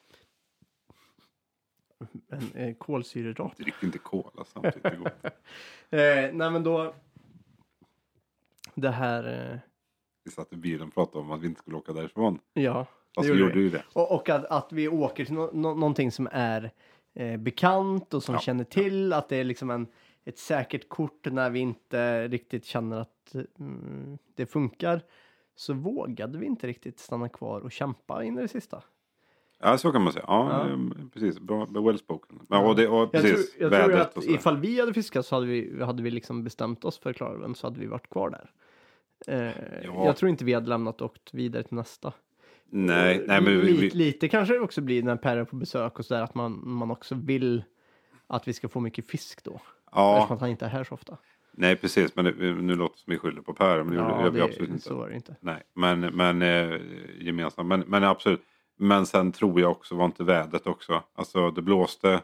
en 2.28 2.52
eh, 2.54 2.74
kolsyrerat. 2.74 3.56
Drick 3.56 3.82
inte 3.82 3.98
cola 3.98 4.44
samtidigt. 4.44 4.82
Det 4.82 4.96
går. 4.96 5.10
Eh, 5.90 6.30
nej 6.32 6.50
men 6.50 6.62
då 6.62 6.94
det 8.74 8.90
här, 8.90 9.50
eh, 9.52 9.58
Vi 10.24 10.30
satt 10.30 10.52
i 10.52 10.56
bilen 10.56 10.88
och 10.88 10.94
pratade 10.94 11.18
om 11.18 11.30
att 11.30 11.40
vi 11.40 11.46
inte 11.46 11.60
skulle 11.60 11.76
åka 11.76 11.92
därifrån. 11.92 12.38
ja. 12.52 12.86
Fast 13.14 13.28
gjorde 13.28 13.38
vi 13.40 13.46
gjorde 13.48 13.60
ju 13.60 13.70
det. 13.70 13.84
Och, 13.92 14.14
och 14.14 14.28
att, 14.28 14.44
att 14.44 14.72
vi 14.72 14.88
åker 14.88 15.24
till 15.24 15.34
no, 15.34 15.50
no, 15.52 15.74
någonting 15.74 16.12
som 16.12 16.28
är 16.32 16.70
eh, 17.14 17.36
bekant 17.36 18.14
och 18.14 18.22
som 18.22 18.34
Ja. 18.34 18.40
känner 18.40 18.64
till 18.64 19.12
att 19.12 19.28
det 19.28 19.36
är 19.36 19.44
liksom 19.44 19.70
en, 19.70 19.86
ett 20.24 20.38
säkert 20.38 20.88
kort 20.88 21.26
när 21.32 21.50
vi 21.50 21.58
inte 21.58 22.28
riktigt 22.28 22.64
känner 22.64 23.00
att 23.00 23.34
mm, 23.58 24.18
det 24.34 24.46
funkar. 24.46 25.00
Så 25.56 25.74
vågade 25.74 26.38
vi 26.38 26.46
inte 26.46 26.66
riktigt 26.66 26.98
stanna 26.98 27.28
kvar 27.28 27.60
och 27.60 27.72
kämpa 27.72 28.24
in 28.24 28.38
i 28.38 28.42
det 28.42 28.48
sista. 28.48 28.82
Ja, 29.58 29.78
så 29.78 29.92
kan 29.92 30.02
man 30.02 30.12
säga. 30.12 30.24
Ja, 30.28 30.48
Ja. 30.68 30.72
ehm, 30.72 31.10
precis. 31.12 31.40
Bra, 31.40 31.64
well 31.64 31.98
spoken. 31.98 32.40
Ja, 32.48 32.68
och 32.68 32.76
det, 32.76 32.88
och 32.88 33.00
Jag 33.00 33.12
precis. 33.12 33.52
tror, 33.54 33.62
jag 33.62 33.72
tror 33.72 33.82
ju 33.82 33.88
vädret 33.96 34.08
att 34.08 34.16
och 34.16 34.24
ifall 34.24 34.56
vi 34.56 34.80
hade 34.80 34.94
fiskat 34.94 35.26
så 35.26 35.34
hade 35.34 35.46
vi, 35.46 35.82
hade 35.84 36.02
vi 36.02 36.10
liksom 36.10 36.44
bestämt 36.44 36.84
oss 36.84 36.98
för 36.98 37.12
Klarälven 37.12 37.54
så 37.54 37.66
hade 37.66 37.80
vi 37.80 37.86
varit 37.86 38.08
kvar 38.10 38.30
där. 38.30 38.50
Eh, 39.26 39.52
Ja. 39.84 40.04
Jag 40.06 40.16
tror 40.16 40.28
inte 40.28 40.44
vi 40.44 40.54
hade 40.54 40.68
lämnat 40.68 41.00
och 41.00 41.10
åkt 41.10 41.34
vidare 41.34 41.62
till 41.62 41.76
nästa. 41.76 42.12
Nej, 42.64 43.24
nej 43.28 43.40
men 43.40 43.60
vi, 43.60 43.62
lite, 43.72 43.80
vi, 43.82 43.90
lite 44.04 44.28
kanske 44.28 44.54
det 44.54 44.60
också 44.60 44.80
blir 44.80 45.02
när 45.02 45.16
Per 45.16 45.36
är 45.36 45.44
på 45.44 45.56
besök 45.56 45.98
och 45.98 46.04
sådär 46.04 46.22
att 46.22 46.34
man, 46.34 46.68
man 46.68 46.90
också 46.90 47.14
vill 47.14 47.64
att 48.26 48.48
vi 48.48 48.52
ska 48.52 48.68
få 48.68 48.80
mycket 48.80 49.06
fisk 49.06 49.44
då. 49.44 49.60
Ja, 49.94 50.16
Eftersom 50.18 50.38
han 50.38 50.48
inte 50.50 50.64
är 50.64 50.68
här 50.68 50.84
så 50.84 50.94
ofta. 50.94 51.16
nej 51.52 51.76
precis. 51.76 52.16
Men 52.16 52.24
det, 52.24 52.32
nu 52.54 52.74
låter 52.74 52.94
det 52.94 53.00
som 53.00 53.10
vi 53.10 53.18
skyller 53.18 53.42
på 53.42 53.52
Per. 53.54 53.82
Men 53.82 53.88
det 53.88 53.94
gör 54.22 54.30
vi 54.30 54.38
det, 54.38 54.44
absolut 54.44 54.70
inte. 54.70 54.82
så 54.82 55.02
är 55.02 55.08
det 55.08 55.16
inte. 55.16 55.36
Nej, 55.40 55.62
men, 55.74 56.00
men 56.00 56.42
eh, 56.42 56.80
gemensamt. 57.20 57.68
Men, 57.68 57.80
men 57.80 58.04
absolut. 58.04 58.42
Men 58.78 59.06
sen 59.06 59.32
tror 59.32 59.60
jag 59.60 59.70
också, 59.70 59.94
var 59.94 60.04
inte 60.04 60.24
vädret 60.24 60.66
också. 60.66 61.02
Alltså 61.14 61.50
det 61.50 61.62
blåste, 61.62 62.20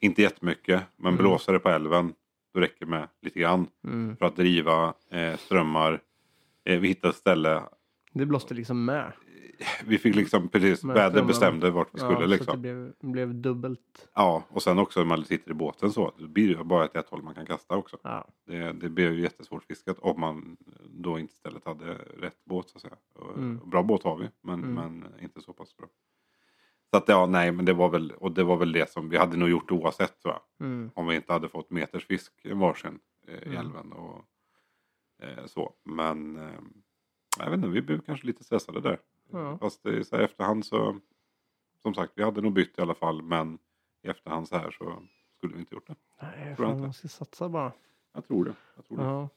inte 0.00 0.22
jättemycket, 0.22 0.82
men 0.96 1.12
Mm. 1.12 1.18
blåser 1.22 1.52
det 1.52 1.58
på 1.58 1.68
älven, 1.68 2.12
då 2.54 2.60
räcker 2.60 2.84
det 2.84 2.90
med 2.90 3.08
lite 3.22 3.40
grann. 3.40 3.66
Mm. 3.84 4.16
För 4.16 4.26
att 4.26 4.36
driva 4.36 4.94
eh, 5.10 5.36
strömmar. 5.36 6.00
Eh, 6.64 6.78
vi 6.80 6.88
hittade 6.88 7.10
ett 7.10 7.16
ställe, 7.16 7.62
Det 8.12 8.26
blåste 8.26 8.54
liksom 8.54 8.84
med. 8.84 9.12
Vi 9.84 9.98
fick 9.98 10.14
liksom 10.14 10.48
precis, 10.48 10.78
strömmarna. 10.78 11.22
bestämde 11.22 11.70
vart 11.70 11.88
vi 11.94 11.98
skulle 11.98 12.16
så 12.16 12.22
att 12.24 12.30
liksom. 12.30 12.52
det 12.52 12.58
blev, 12.58 12.92
blev 13.00 13.34
dubbelt. 13.34 14.08
Ja, 14.14 14.44
och 14.48 14.62
sen 14.62 14.78
också 14.78 15.00
när 15.00 15.06
man 15.06 15.24
sitter 15.24 15.50
i 15.50 15.54
båten 15.54 15.92
så, 15.92 16.12
det 16.18 16.28
blir 16.28 16.48
ju 16.48 16.64
bara 16.64 16.84
ett 16.84 16.96
ett 16.96 17.08
håll 17.08 17.22
man 17.22 17.34
kan 17.34 17.46
kasta 17.46 17.76
också. 17.76 17.96
Ja. 18.02 18.28
Det, 18.46 18.72
det 18.72 18.88
blir 18.88 19.10
ju 19.10 19.20
jättesvårt 19.20 19.64
fiskat 19.64 19.98
om 19.98 20.20
man 20.20 20.56
då 20.90 21.18
inte 21.18 21.32
istället 21.32 21.64
hade 21.64 21.94
rätt 21.94 22.44
båt 22.44 22.68
så 22.70 22.76
att 22.76 22.82
säga. 22.82 22.96
Mm. 23.36 23.60
Bra 23.64 23.82
båt 23.82 24.02
har 24.04 24.16
vi, 24.18 24.28
men, 24.40 24.64
Mm. 24.64 24.74
men 24.74 25.20
inte 25.20 25.40
så 25.40 25.52
pass 25.52 25.76
bra. 25.76 25.86
Så 26.90 26.96
att 26.96 27.08
ja, 27.08 27.26
nej, 27.26 27.52
men 27.52 27.64
det 27.64 27.72
var 27.72 27.88
väl, 27.88 28.10
och 28.18 28.32
det 28.32 28.44
var 28.44 28.56
väl 28.56 28.72
det 28.72 28.90
som 28.90 29.08
vi 29.08 29.16
hade 29.16 29.36
nog 29.36 29.48
gjort 29.48 29.70
oavsett 29.70 30.20
tror 30.22 30.34
jag. 30.34 30.66
Mm. 30.66 30.90
Om 30.94 31.06
vi 31.06 31.16
inte 31.16 31.32
hade 31.32 31.48
fått 31.48 31.70
metersfisk 31.70 32.32
varsin 32.52 32.98
eh, 33.28 33.34
i 33.34 33.46
Mm. 33.46 33.56
älven 33.56 33.92
och 33.92 34.24
eh, 35.22 35.46
så. 35.46 35.72
Men 35.84 36.36
eh, 36.36 36.60
jag 37.38 37.46
vet 37.50 37.54
inte, 37.56 37.68
vi 37.68 37.82
blev 37.82 38.00
kanske 38.00 38.26
lite 38.26 38.44
stressade 38.44 38.80
där. 38.80 38.98
Ja. 39.32 39.58
Fast 39.58 39.86
är 39.86 40.02
så 40.02 40.16
här, 40.16 40.22
i 40.22 40.24
efterhand 40.24 40.64
så, 40.66 40.98
som 41.82 41.94
sagt, 41.94 42.12
vi 42.16 42.22
hade 42.22 42.40
nog 42.40 42.52
bytt 42.52 42.78
i 42.78 42.82
alla 42.82 42.94
fall, 42.94 43.22
men 43.22 43.58
i 44.02 44.08
efterhand 44.08 44.48
så 44.48 44.56
här 44.56 44.70
så 44.70 45.02
skulle 45.36 45.54
vi 45.54 45.60
inte 45.60 45.74
gjort 45.74 45.86
det. 45.86 45.94
Nej, 46.22 46.56
Tror 46.56 46.66
fan, 46.66 46.80
man 46.80 46.92
ska 46.92 47.08
satsa 47.08 47.48
bara. 47.48 47.72
Jag 48.14 48.26
tror 48.26 48.44
det. 48.44 48.54
Jag 48.76 48.86
tror 48.86 48.98
det. 48.98 49.28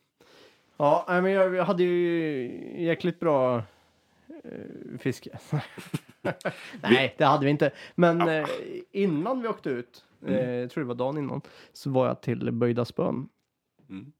Ja. 0.78 1.06
Men 1.22 1.32
jag, 1.32 1.64
hade 1.66 1.84
ju 1.84 2.84
jäkligt 2.84 3.20
bra 3.20 3.58
eh, 4.44 4.98
fiske. 5.00 5.40
nej, 6.82 7.16
det 7.18 7.26
hade 7.26 7.46
vi 7.46 7.52
inte. 7.52 7.72
Men 7.96 8.20
Ja. 8.20 8.32
eh, 8.34 8.48
innan 8.92 9.42
vi 9.42 9.48
åkte 9.48 9.70
ut, 9.70 10.06
eh, 10.22 10.34
Mm. 10.34 10.60
jag 10.60 10.72
tror 10.72 10.82
det 10.84 10.88
var 10.88 10.96
dagen 10.96 11.18
innan, 11.18 11.42
så 11.74 11.90
var 11.90 12.08
jag 12.08 12.22
till 12.22 12.52
Böjda 12.52 12.86
spön 12.86 13.30
Mm. 13.90 14.12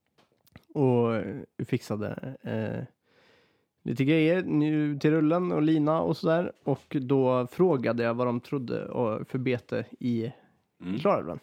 och 0.74 1.14
eh, 1.16 1.36
fixade 1.66 2.36
eh, 2.42 2.84
lite 3.84 4.04
grejer 4.04 4.42
nu 4.42 4.98
till 4.98 5.10
rullen 5.10 5.52
och 5.52 5.62
lina 5.62 6.00
och 6.00 6.16
sådär. 6.16 6.52
Och 6.64 6.96
då 7.00 7.46
frågade 7.46 8.02
jag 8.02 8.14
vad 8.14 8.26
de 8.26 8.40
trodde 8.40 8.88
för 9.28 9.38
bete 9.38 9.84
i 10.00 10.32
Mm. 10.84 10.98
Klarälven. 10.98 11.38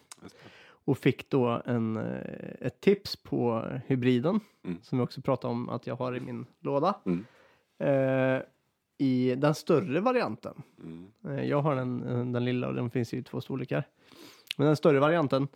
Och 0.85 0.97
fick 0.97 1.29
då 1.29 1.61
en, 1.65 1.97
eh, 1.97 2.51
ett 2.59 2.81
tips 2.81 3.15
på 3.15 3.65
hybriden. 3.87 4.39
Mm. 4.65 4.77
Som 4.81 4.97
vi 4.97 5.03
också 5.03 5.21
pratade 5.21 5.51
om 5.51 5.69
att 5.69 5.87
jag 5.87 5.95
har 5.95 6.15
i 6.15 6.19
min 6.19 6.45
låda. 6.59 6.95
Mm. 7.05 7.25
Eh, 7.79 8.41
I 8.97 9.35
den 9.35 9.55
större 9.55 9.99
varianten. 9.99 10.61
Mm. 10.83 11.11
Eh, 11.27 11.45
jag 11.45 11.61
har 11.61 11.75
den, 11.75 12.31
den 12.33 12.45
lilla 12.45 12.67
och 12.67 12.75
den 12.75 12.89
finns 12.89 13.13
i 13.13 13.23
två 13.23 13.41
storlekar. 13.41 13.83
Men 14.57 14.67
den 14.67 14.75
större 14.75 14.99
varianten 14.99 15.47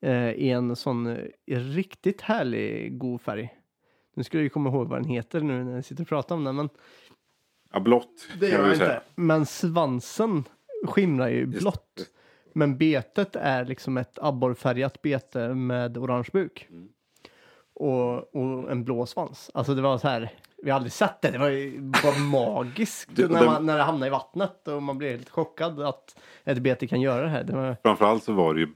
eh, 0.00 0.12
är 0.12 0.54
en 0.54 0.76
sån 0.76 1.06
eh, 1.06 1.26
riktigt 1.46 2.20
härlig 2.20 2.98
god 2.98 3.20
färg. 3.20 3.54
Nu 4.14 4.24
skulle 4.24 4.40
jag 4.40 4.44
ju 4.44 4.50
komma 4.50 4.70
ihåg 4.70 4.88
vad 4.88 4.98
den 4.98 5.08
heter 5.10 5.40
nu 5.40 5.64
när 5.64 5.74
jag 5.74 5.84
sitter 5.84 6.02
och 6.02 6.08
pratar 6.08 6.34
om 6.34 6.44
den. 6.44 6.56
Men 6.56 6.68
Ja, 7.72 7.80
blått 7.80 8.28
det 8.40 8.48
gör 8.48 8.68
jag 8.68 8.76
säga. 8.76 8.94
inte. 8.94 9.06
Men 9.14 9.46
svansen 9.46 10.44
skimrar 10.86 11.28
ju 11.28 11.46
blått. 11.46 11.92
det. 11.96 12.04
Men 12.54 12.78
betet 12.78 13.36
är 13.36 13.64
liksom 13.64 13.96
ett 13.96 14.18
abborrfärgat 14.22 15.02
bete 15.02 15.54
med 15.54 15.98
orange 15.98 16.28
buk. 16.32 16.66
Mm. 16.70 16.88
Och, 17.74 18.34
och 18.36 18.70
en 18.70 18.84
blå 18.84 19.06
svans. 19.06 19.50
Alltså 19.54 19.74
det 19.74 19.82
var 19.82 19.98
så 19.98 20.08
här, 20.08 20.32
vi 20.62 20.70
har 20.70 20.76
aldrig 20.76 20.92
sett 20.92 21.22
det. 21.22 21.30
Det 21.30 21.38
var 21.38 21.48
ju 21.48 21.78
bara 21.80 22.18
magiskt 22.30 23.08
Du, 23.16 23.28
när, 23.28 23.44
man, 23.46 23.66
när 23.66 23.76
det 23.78 23.82
hamnar 23.82 24.06
i 24.06 24.10
vattnet 24.10 24.68
och 24.68 24.82
man 24.82 24.98
blir 24.98 25.10
helt 25.10 25.30
chockad 25.30 25.80
att 25.82 26.16
ett 26.44 26.58
bete 26.58 26.86
kan 26.86 27.00
göra 27.00 27.22
det 27.22 27.28
här. 27.28 27.44
Det 27.44 27.52
var, 27.52 27.76
Framförallt 27.82 28.24
så 28.24 28.32
var 28.32 28.54
det 28.54 28.60
ju 28.60 28.68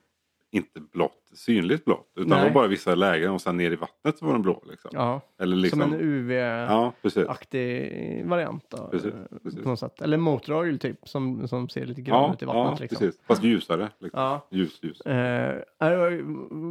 inte 0.53 0.81
blått, 0.81 1.31
synligt 1.35 1.85
blått. 1.85 2.13
Utan 2.17 2.29
Nej. 2.29 2.39
det 2.39 2.45
var 2.45 2.55
bara 2.55 2.67
vissa 2.67 2.95
lägen 2.95 3.31
och 3.31 3.41
sen 3.41 3.57
ner 3.57 3.71
i 3.71 3.77
vattnet 3.77 4.19
så 4.19 4.27
var 4.27 4.33
den 4.33 4.43
blå. 4.43 4.63
Liksom. 4.71 4.91
ja, 4.95 5.21
Eller 5.39 5.57
liksom, 5.57 5.81
som 5.81 5.93
en 5.93 6.01
UV-aktig 6.01 6.75
ja, 6.75 6.93
precis. 7.03 8.27
variant. 8.27 8.65
Då, 8.71 8.89
Precis, 8.91 9.15
eh, 9.15 9.39
precis. 9.43 9.63
På 9.63 9.69
något 9.69 9.79
sätt. 9.81 10.03
Eller 10.03 10.17
motor 10.17 10.77
typ 10.77 11.09
som, 11.09 11.49
som 11.49 11.69
ser 11.69 11.87
lite 11.87 12.01
grön 12.03 12.17
Ja, 12.17 12.33
ut 12.35 12.43
i 12.43 12.45
vattnet. 12.45 12.65
ja 12.65 12.77
liksom. 12.81 12.99
precis. 12.99 13.21
Fast 13.27 13.43
ljusare. 13.43 13.89
Liksom. 13.99 14.21
Ja. 14.21 14.47
Ljus, 14.51 14.79
ljus. 14.83 15.01
Eh, 15.01 15.59
jag 15.79 16.23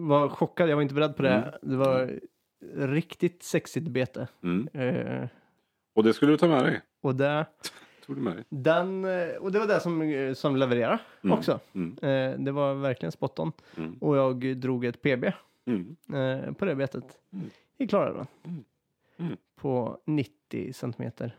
var 0.07 0.29
chockad, 0.29 0.69
jag 0.69 0.75
var 0.75 0.83
inte 0.83 0.95
beredd 0.95 1.15
på 1.15 1.23
det. 1.23 1.29
Mm. 1.33 1.53
Det 1.61 1.75
var 1.77 2.19
riktigt 2.75 3.43
sexigt 3.43 3.87
bete. 3.87 4.27
Mm. 4.43 4.67
Eh, 4.73 5.27
Och 5.95 6.03
det 6.03 6.13
skulle 6.13 6.31
du 6.31 6.37
ta 6.37 6.47
med 6.47 6.63
dig. 6.63 6.81
och, 7.03 7.15
det, 7.15 7.45
Tog 8.05 8.15
du 8.15 8.21
med 8.21 8.35
dig. 8.35 8.43
den, 8.49 9.05
eh, 9.05 9.35
och 9.35 9.51
det 9.51 9.59
var 9.59 9.67
det 9.67 9.79
som, 9.79 10.01
eh, 10.01 10.33
som 10.33 10.55
levererade 10.55 10.99
Mm. 11.23 11.37
också. 11.37 11.59
Mm. 11.73 11.97
Eh, 12.01 12.39
det 12.39 12.51
var 12.51 12.73
verkligen 12.73 13.11
spot 13.11 13.39
on. 13.39 13.51
Mm. 13.77 13.93
Och 14.01 14.17
jag 14.17 14.57
drog 14.57 14.85
ett 14.85 15.01
PB 15.01 15.31
Mm. 15.65 15.95
på 16.55 16.65
det 16.65 16.75
betet 16.75 17.19
Mm. 17.33 17.49
i 17.77 17.87
Klarälven. 17.87 18.27
Mm. 18.43 18.63
Mm. 19.19 19.37
På 19.55 19.97
90 20.05 20.73
centimeter. 20.73 21.35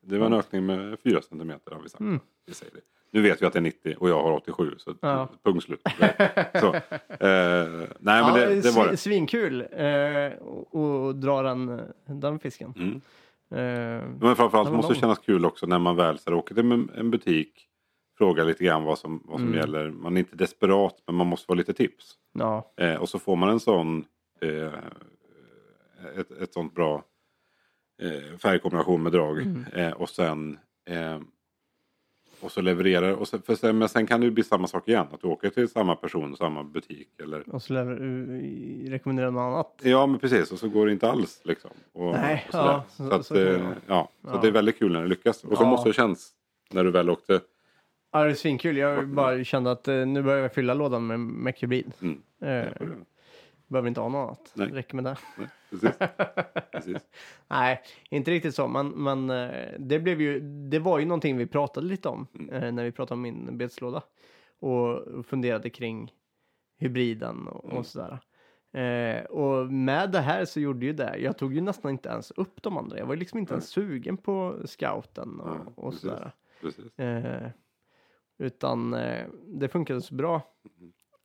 Det 0.00 0.18
var 0.18 0.26
en 0.26 0.32
ökning 0.32 0.66
med 0.66 0.98
4 1.00 1.22
centimeter 1.22 1.72
har 1.72 1.80
vi 1.82 1.88
sagt. 1.88 2.02
Vi 2.46 2.54
säger 2.54 2.72
det. 2.74 2.80
Nu 3.10 3.22
vet 3.22 3.42
vi 3.42 3.46
att 3.46 3.52
det 3.52 3.58
är 3.58 3.60
90 3.62 3.94
och 3.98 4.08
jag 4.10 4.22
har 4.22 4.32
87. 4.32 4.74
Så 4.78 4.94
Ja. 5.00 5.28
punkt 5.42 5.64
slut. 5.64 5.80
så. 6.54 6.74
Eh, 6.74 7.88
nej 8.00 8.22
men 8.22 8.34
det, 8.34 8.60
det 8.60 8.70
var 8.70 8.88
det. 8.90 8.96
Svinkul 8.96 9.60
eh, 9.72 10.38
och, 10.42 10.74
och 11.06 11.14
dra 11.16 11.42
den, 11.42 11.80
den 12.06 12.38
fisken. 12.38 13.00
Eh, 13.50 14.08
Men 14.20 14.36
framförallt 14.36 14.72
måste 14.72 14.92
det 14.92 14.98
kännas 15.00 15.18
kul 15.18 15.44
också 15.44 15.66
när 15.66 15.78
man 15.78 15.96
väl 15.96 16.18
så 16.18 16.30
här, 16.30 16.36
åker 16.36 16.54
till 16.54 16.72
en- 16.72 16.90
en 16.94 17.10
butik. 17.10 17.68
Frågar 18.18 18.44
lite 18.44 18.64
grann 18.64 18.84
vad 18.84 18.98
som, 18.98 19.22
vad 19.24 19.38
som 19.40 19.48
Mm. 19.48 19.58
gäller. 19.58 19.90
Man 19.90 20.16
är 20.16 20.20
inte 20.20 20.36
desperat 20.36 21.02
men 21.06 21.14
man 21.16 21.26
måste 21.26 21.46
få 21.46 21.54
lite 21.54 21.72
tips. 21.74 22.14
ja, 22.32 22.72
Eh, 22.76 22.94
och 22.94 23.08
så 23.08 23.18
får 23.18 23.36
man 23.36 23.48
en 23.48 23.60
sån 23.60 24.04
eh, 24.40 24.72
ett, 26.16 26.30
ett 26.30 26.52
sånt 26.52 26.74
bra 26.74 27.04
eh, 28.02 28.38
färgkombination 28.38 29.02
med 29.02 29.12
drag. 29.12 29.38
Mm. 29.42 29.64
Eh, 29.72 29.92
och 29.92 30.08
sen 30.08 30.58
eh, 30.90 31.18
och 32.40 32.52
så 32.52 32.60
levererar 32.60 33.12
och 33.12 33.28
sen, 33.28 33.42
för 33.42 33.54
sen, 33.54 33.78
men 33.78 33.88
sen 33.88 34.06
kan 34.06 34.20
det 34.20 34.24
ju 34.24 34.30
bli 34.30 34.42
samma 34.44 34.66
sak 34.66 34.88
igen. 34.88 35.06
Att 35.12 35.20
du 35.20 35.28
åker 35.28 35.50
till 35.50 35.68
samma 35.68 35.96
person, 35.96 36.36
samma 36.36 36.64
butik. 36.64 37.08
Eller, 37.22 37.54
och 37.54 37.62
så 37.62 37.72
lär 37.72 37.84
du 37.84 38.90
rekommendera 38.90 39.30
något 39.30 39.40
annat. 39.40 39.80
ja 39.82 40.06
men 40.06 40.20
precis 40.20 40.52
och 40.52 40.58
så 40.58 40.68
går 40.68 40.86
det 40.86 40.92
inte 40.92 41.10
alls 41.10 41.40
liksom. 41.44 41.70
Och, 41.92 42.12
Nej, 42.12 42.44
och 42.48 42.54
ja, 42.54 42.84
så, 42.90 43.08
så- 43.08 43.14
att, 43.14 43.26
så 43.26 43.34
det 43.34 43.56
eh, 43.56 43.66
ja, 43.86 44.08
så 44.22 44.28
Ja. 44.32 44.38
det 44.42 44.48
är 44.48 44.52
väldigt 44.52 44.78
kul 44.78 44.92
när 44.92 45.02
det 45.02 45.08
lyckas. 45.08 45.44
Och 45.44 45.56
så 45.56 45.62
Ja. 45.64 45.70
måste 45.70 45.88
det 45.88 45.92
känns 45.92 46.30
när 46.70 46.84
du 46.84 46.90
väl 46.90 47.10
åkte. 47.10 47.40
Ja, 48.12 48.24
det 48.24 48.30
är 48.30 48.34
svinkul. 48.34 48.76
Jag 48.76 49.08
bara 49.08 49.44
kände 49.44 49.70
att 49.70 49.88
eh, 49.88 49.94
nu 50.06 50.22
börjar 50.22 50.42
jag 50.42 50.54
fylla 50.54 50.74
lådan 50.74 51.06
med 51.06 51.20
Mechhybrid. 51.20 51.92
Mm. 52.02 52.20
Eh, 52.42 52.66
behöver 53.68 53.88
inte 53.88 54.00
ha 54.00 54.08
något 54.08 54.28
annat. 54.28 54.52
Nej. 54.54 54.68
Räcker 54.68 54.94
med 54.96 55.04
det. 55.04 55.16
Nej, 55.38 55.48
precis. 55.70 55.90
precis. 56.72 56.96
Nej, 57.48 57.82
inte 58.10 58.30
riktigt 58.30 58.54
så. 58.54 58.68
Men, 58.68 58.88
men 58.88 59.30
eh, 59.30 59.70
det, 59.78 59.98
blev 59.98 60.20
ju, 60.20 60.40
det 60.40 60.78
var 60.78 60.98
ju 60.98 61.04
någonting 61.04 61.36
vi 61.36 61.46
pratade 61.46 61.86
lite 61.86 62.08
om 62.08 62.26
Mm. 62.34 62.50
eh, 62.54 62.72
när 62.72 62.84
vi 62.84 62.92
pratade 62.92 63.14
om 63.14 63.22
min 63.22 63.58
betslåda. 63.58 64.02
Och 64.58 65.26
funderade 65.26 65.70
kring 65.70 66.12
hybriden 66.78 67.48
och, 67.48 67.64
Mm. 67.64 67.76
och 67.76 67.86
sådär. 67.86 68.18
Eh, 68.72 69.24
och 69.24 69.72
med 69.72 70.10
det 70.12 70.20
här 70.20 70.44
så 70.44 70.60
gjorde 70.60 70.86
ju 70.86 70.92
det. 70.92 71.16
Jag 71.18 71.38
tog 71.38 71.54
ju 71.54 71.60
nästan 71.60 71.90
inte 71.90 72.08
ens 72.08 72.30
upp 72.30 72.62
de 72.62 72.78
andra. 72.78 72.98
Jag 72.98 73.06
var 73.06 73.16
liksom 73.16 73.38
inte 73.38 73.52
ens 73.52 73.68
sugen 73.68 74.16
på 74.16 74.56
scouten 74.64 75.40
och, 75.40 75.56
Nej, 75.56 75.72
och 75.76 75.94
sådär. 75.94 76.32
precis. 76.60 76.98
Eh, 76.98 77.48
utan 78.38 78.94
eh, 78.94 79.26
det 79.46 79.68
funkade 79.68 80.00
så 80.02 80.14
bra. 80.14 80.40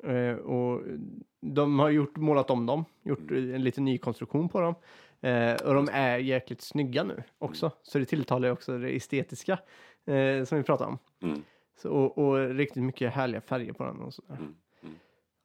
Eh, 0.03 0.33
och 0.35 0.81
de 1.41 1.79
har 1.79 1.89
gjort, 1.89 2.17
målat 2.17 2.49
om 2.49 2.65
dem, 2.65 2.85
gjort 3.03 3.31
Mm. 3.31 3.55
en 3.55 3.63
liten 3.63 3.85
ny 3.85 3.97
konstruktion 3.97 4.49
på 4.49 4.61
dem. 4.61 4.75
Eh, 5.21 5.53
och 5.53 5.73
de 5.73 5.89
är 5.91 6.17
jäkligt 6.17 6.61
snygga 6.61 7.03
nu 7.03 7.23
också. 7.37 7.65
Mm. 7.65 7.75
Så 7.83 7.99
det 7.99 8.05
tilltalar 8.05 8.47
ju 8.47 8.51
också 8.51 8.77
det 8.77 8.95
estetiska 8.95 9.59
eh, 10.05 10.43
som 10.43 10.57
vi 10.57 10.63
pratade 10.63 10.89
om. 10.89 10.97
Mm. 11.29 11.41
Så, 11.81 11.89
och, 11.91 12.17
och 12.17 12.49
riktigt 12.55 12.83
mycket 12.83 13.13
härliga 13.13 13.41
färger 13.41 13.73
på 13.73 13.83
den 13.83 13.99
och 14.01 14.13
sådär. 14.13 14.35
Mm. 14.35 14.55
Mm. 14.83 14.95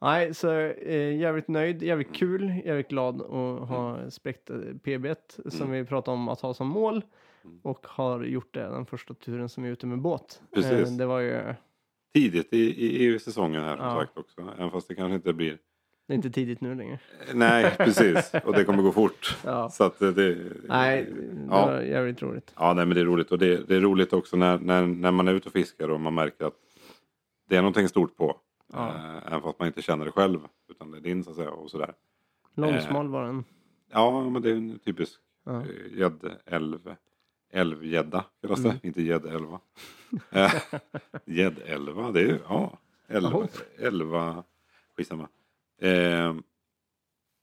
Nej, 0.00 0.34
så 0.34 0.50
eh, 0.52 1.16
jävligt 1.16 1.48
nöjd, 1.48 1.82
jävligt 1.82 2.14
kul, 2.14 2.52
jävligt 2.64 2.88
glad 2.88 3.22
att 3.22 3.68
ha 3.68 4.10
spräckt 4.10 4.50
eh, 4.50 4.56
PB1 4.56 5.50
som 5.50 5.70
vi 5.70 5.84
pratade 5.84 6.14
om 6.14 6.28
att 6.28 6.40
ha 6.40 6.54
som 6.54 6.68
mål. 6.68 7.04
Mm. 7.44 7.60
Och 7.62 7.86
har 7.86 8.24
gjort 8.24 8.54
det 8.54 8.62
den 8.62 8.86
första 8.86 9.14
turen 9.14 9.48
som 9.48 9.62
vi 9.62 9.68
är 9.68 9.72
ute 9.72 9.86
med 9.86 9.98
båt. 10.00 10.42
Precis. 10.54 10.90
Eh, 10.90 10.96
det 10.96 11.06
var 11.06 11.20
ju, 11.20 11.54
Tidigt 12.14 12.52
i, 12.52 12.58
i, 12.86 13.14
i 13.14 13.18
säsongen 13.18 13.62
här 13.62 13.76
som 13.76 13.86
Ja. 13.86 14.00
sagt 14.00 14.18
också. 14.18 14.40
Även 14.58 14.70
fast 14.70 14.88
det 14.88 14.94
kanske 14.94 15.14
inte 15.14 15.32
blir. 15.32 15.58
Det 16.06 16.12
är 16.12 16.14
inte 16.14 16.30
tidigt 16.30 16.60
nu 16.60 16.74
längre. 16.74 16.98
Nej 17.34 17.74
precis. 17.78 18.32
Och 18.44 18.52
det 18.52 18.64
kommer 18.64 18.82
gå 18.82 18.92
fort. 18.92 19.36
Ja. 19.44 19.68
Så 19.70 19.84
att 19.84 19.98
det, 19.98 20.36
Nej, 20.68 21.04
det 21.04 21.46
Ja. 21.50 21.66
var 21.66 21.80
jävligt 21.80 22.22
roligt. 22.22 22.52
Ja, 22.56 22.72
nej, 22.74 22.86
men 22.86 22.94
det 22.94 23.00
är 23.00 23.04
roligt. 23.04 23.30
Och 23.32 23.38
det, 23.38 23.68
det 23.68 23.76
är 23.76 23.80
roligt 23.80 24.12
också 24.12 24.36
när, 24.36 24.58
när, 24.58 24.86
när 24.86 25.10
man 25.10 25.28
är 25.28 25.32
ute 25.34 25.48
och 25.48 25.52
fiskar 25.52 25.88
och 25.88 26.00
man 26.00 26.14
märker 26.14 26.44
att 26.44 26.54
det 27.48 27.56
är 27.56 27.60
någonting 27.62 27.88
stort 27.88 28.16
på. 28.16 28.36
Ja. 28.72 28.88
Eh, 28.88 29.26
även 29.26 29.42
fast 29.42 29.58
man 29.58 29.66
inte 29.68 29.82
känner 29.82 30.04
det 30.04 30.10
själv. 30.12 30.40
Utan 30.70 30.90
det 30.90 30.98
är 30.98 31.02
din 31.02 31.24
så 31.24 31.30
att 31.30 31.36
säga. 31.36 31.50
Och 31.50 31.70
sådär. 31.70 31.94
Långsmal 32.54 33.08
var 33.08 33.24
den. 33.24 33.44
Ja, 33.92 34.30
men 34.30 34.42
det 34.42 34.50
är 34.50 34.54
en 34.54 34.78
typisk 34.78 35.12
Ja. 35.44 35.60
eh, 35.60 35.98
gäddälv. 35.98 36.94
Älvgädda 37.52 38.24
kallas 38.42 38.62
det. 38.62 38.68
Mm. 38.68 38.80
Inte 38.82 39.02
gäddälva. 39.02 39.60
Eh, 40.30 40.52
Gäddälva, 41.24 42.10
det 42.12 42.20
är 42.20 42.24
ju, 42.24 42.38
ja. 42.48 42.78
Elva, 43.08 43.48
elva 43.78 44.44
skitsamma. 44.96 45.28
Eh, 45.80 46.34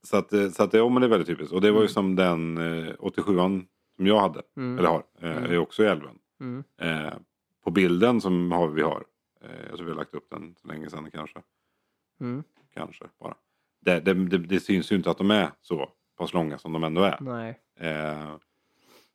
så 0.04 0.18
att, 0.18 0.34
eh, 0.34 0.50
så 0.50 0.63
att 0.63 0.74
ja, 0.74 0.90
men 0.90 1.02
det 1.02 1.08
är 1.08 1.10
väldigt 1.10 1.28
typiskt. 1.28 1.54
Och 1.54 1.62
det 1.62 1.72
var 1.72 1.80
ju 1.80 1.84
Mm. 1.86 1.90
som 1.90 2.16
den 2.16 2.58
eh, 2.58 2.94
87an 3.00 3.66
som 3.96 4.08
jag 4.08 4.20
hade. 4.20 4.42
Mm. 4.58 4.80
Eller 4.80 4.90
har. 4.90 5.04
Eh, 5.22 5.38
Mm. 5.38 5.52
är 5.52 5.58
också 5.58 5.84
i 5.84 5.88
älven. 5.88 6.20
Mm. 6.40 6.63
Eh, 6.82 7.13
på 7.63 7.72
bilden 7.72 8.22
som 8.22 8.52
har, 8.52 8.68
vi 8.68 8.82
har. 8.82 9.04
Eh, 9.42 9.50
jag 9.70 9.75
tror 9.75 9.86
vi 9.86 9.92
har 9.92 9.98
lagt 9.98 10.13
upp 10.16 10.30
den 10.30 10.56
så 10.62 10.68
länge 10.68 10.90
sedan 10.90 11.12
kanske. 11.12 11.42
Mm. 12.22 12.44
Kanske 12.74 13.06
bara. 13.20 13.36
Det, 13.82 14.00
det, 14.00 14.13
det, 14.13 14.38
det 14.38 14.60
syns 14.60 14.92
ju 14.92 14.96
inte 14.96 15.12
att 15.12 15.18
de 15.18 15.32
är 15.32 15.52
så 15.62 15.90
pass 16.18 16.34
långa 16.34 16.58
som 16.58 16.74
de 16.74 16.84
ändå 16.84 17.02
är. 17.02 17.18
Nej. 17.22 17.60
Eh, 17.80 18.30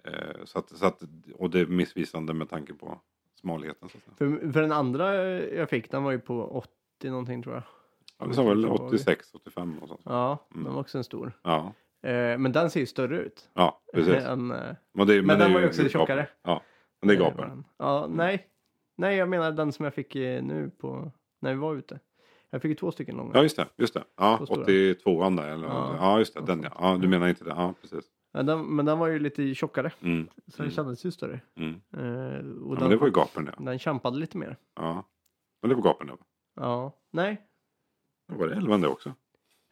eh, 0.04 0.44
så 0.44 0.58
att, 0.58 0.68
så 0.70 0.86
att, 0.86 1.02
och 1.34 1.50
det 1.50 1.60
är 1.60 1.66
missvisande 1.66 2.34
med 2.34 2.48
tanke 2.48 2.74
på 2.74 3.00
smalheten. 3.34 3.88
Så 3.88 3.98
att 3.98 4.04
säga. 4.04 4.14
För, 4.40 4.52
för 4.52 4.60
den 4.62 4.72
andra 4.72 5.14
jag 5.44 5.70
fick, 5.70 5.90
den 5.90 6.02
var 6.04 6.12
ju 6.12 6.18
på 6.18 6.44
80 6.98 7.10
någonting 7.10 7.42
tror 7.42 7.54
jag. 7.54 7.62
Ja, 8.18 8.26
det 8.26 8.34
sa 8.34 8.42
väl 8.42 8.66
86, 8.66 9.34
85 9.34 9.78
och 9.78 9.88
sånt. 9.88 10.00
Ja, 10.04 10.48
Mm. 10.54 10.64
den 10.64 10.72
var 10.74 10.80
också 10.80 10.98
en 10.98 11.04
stor. 11.04 11.32
Ja, 11.42 11.72
Eh, 12.02 12.38
men 12.38 12.52
den 12.52 12.70
ser 12.70 12.80
ju 12.80 12.86
större 12.86 13.18
ut. 13.18 13.50
ja 13.54 13.80
precis. 13.94 14.14
än, 14.24 14.50
eh, 14.50 14.74
Men, 14.94 15.06
det, 15.06 15.22
Men 15.22 15.38
det 15.38 15.44
den 15.44 15.52
var 15.52 15.60
ju 15.60 15.66
också 15.66 15.82
gapen. 15.82 15.90
tjockare. 16.00 16.28
Ja, 16.42 16.62
men 17.02 17.08
det 17.08 17.14
är 17.14 17.20
eh, 17.20 17.24
gapen. 17.30 17.64
Ja, 17.78 18.06
nej. 18.10 18.46
Nej, 18.96 19.16
jag 19.16 19.28
menar 19.28 19.52
den 19.52 19.72
som 19.72 19.84
jag 19.84 19.94
fick 19.94 20.16
eh, 20.16 20.42
nu 20.42 20.70
på, 20.70 21.12
när 21.40 21.54
vi 21.54 21.60
var 21.60 21.74
ute. 21.74 22.00
Jag 22.50 22.62
fick 22.62 22.68
ju 22.68 22.74
två 22.74 22.90
stycken 22.92 23.16
långa. 23.16 23.30
Ja, 23.34 23.42
just 23.42 23.56
det. 23.56 23.66
Just 23.76 23.94
det. 23.94 24.04
Ja, 24.16 24.36
Så 24.38 24.46
stora. 24.46 24.64
82an 24.64 25.36
där. 25.36 25.48
Eller, 25.48 25.66
Ja. 25.68 25.96
ja. 25.98 26.18
just 26.18 26.34
det. 26.34 26.40
Den 26.40 26.62
ja. 26.62 26.70
ja. 26.78 26.96
Du 26.96 27.08
menar 27.08 27.28
inte 27.28 27.44
det? 27.44 27.50
Ja, 27.50 27.74
precis. 27.80 28.04
Ja, 28.32 28.42
den, 28.42 28.76
men 28.76 28.86
den 28.86 28.98
var 28.98 29.06
ju 29.06 29.18
lite 29.18 29.54
tjockare, 29.54 29.92
Mm. 30.02 30.28
så 30.46 30.56
den 30.56 30.66
Mm. 30.66 30.70
kändes 30.74 31.04
ju 31.06 31.10
större. 31.10 31.40
Mm. 31.56 31.70
Eh, 31.72 32.00
och 32.62 32.74
Ja, 32.74 32.78
den, 32.78 32.78
men 32.80 32.90
det 32.90 32.96
var 32.96 33.06
ju 33.06 33.12
gapen 33.12 33.44
det. 33.44 33.54
den 33.58 33.78
kämpade 33.78 34.16
lite 34.18 34.38
mer. 34.38 34.56
Ja. 34.76 35.04
Men 35.62 35.68
det 35.68 35.74
var 35.74 35.82
gapen 35.82 36.06
det. 36.06 36.16
Ja, 36.56 36.92
nej. 37.12 37.42
Var 38.28 38.46
det 38.48 38.54
älven 38.54 38.80
det 38.80 38.88
också. 38.88 39.12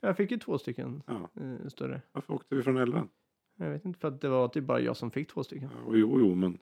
Jag 0.01 0.17
fick 0.17 0.31
ju 0.31 0.39
två 0.39 0.59
stycken 0.59 1.03
Ja. 1.07 1.29
eh, 1.43 1.69
större. 1.69 2.03
Varför 2.13 2.33
åkte 2.35 2.55
vi 2.55 2.63
från 2.63 2.77
älven? 2.77 3.09
Jag 3.57 3.71
vet 3.71 3.85
inte, 3.85 3.99
för 4.01 4.09
att 4.09 4.21
det 4.21 4.29
var 4.29 4.49
typ 4.49 4.65
bara 4.65 4.81
jag 4.81 4.97
som 4.97 5.11
fick 5.11 5.29
två 5.33 5.45
stycken. 5.45 5.71
Ja, 5.75 5.93
jo, 5.97 6.21
jo, 6.21 6.35
men. 6.35 6.59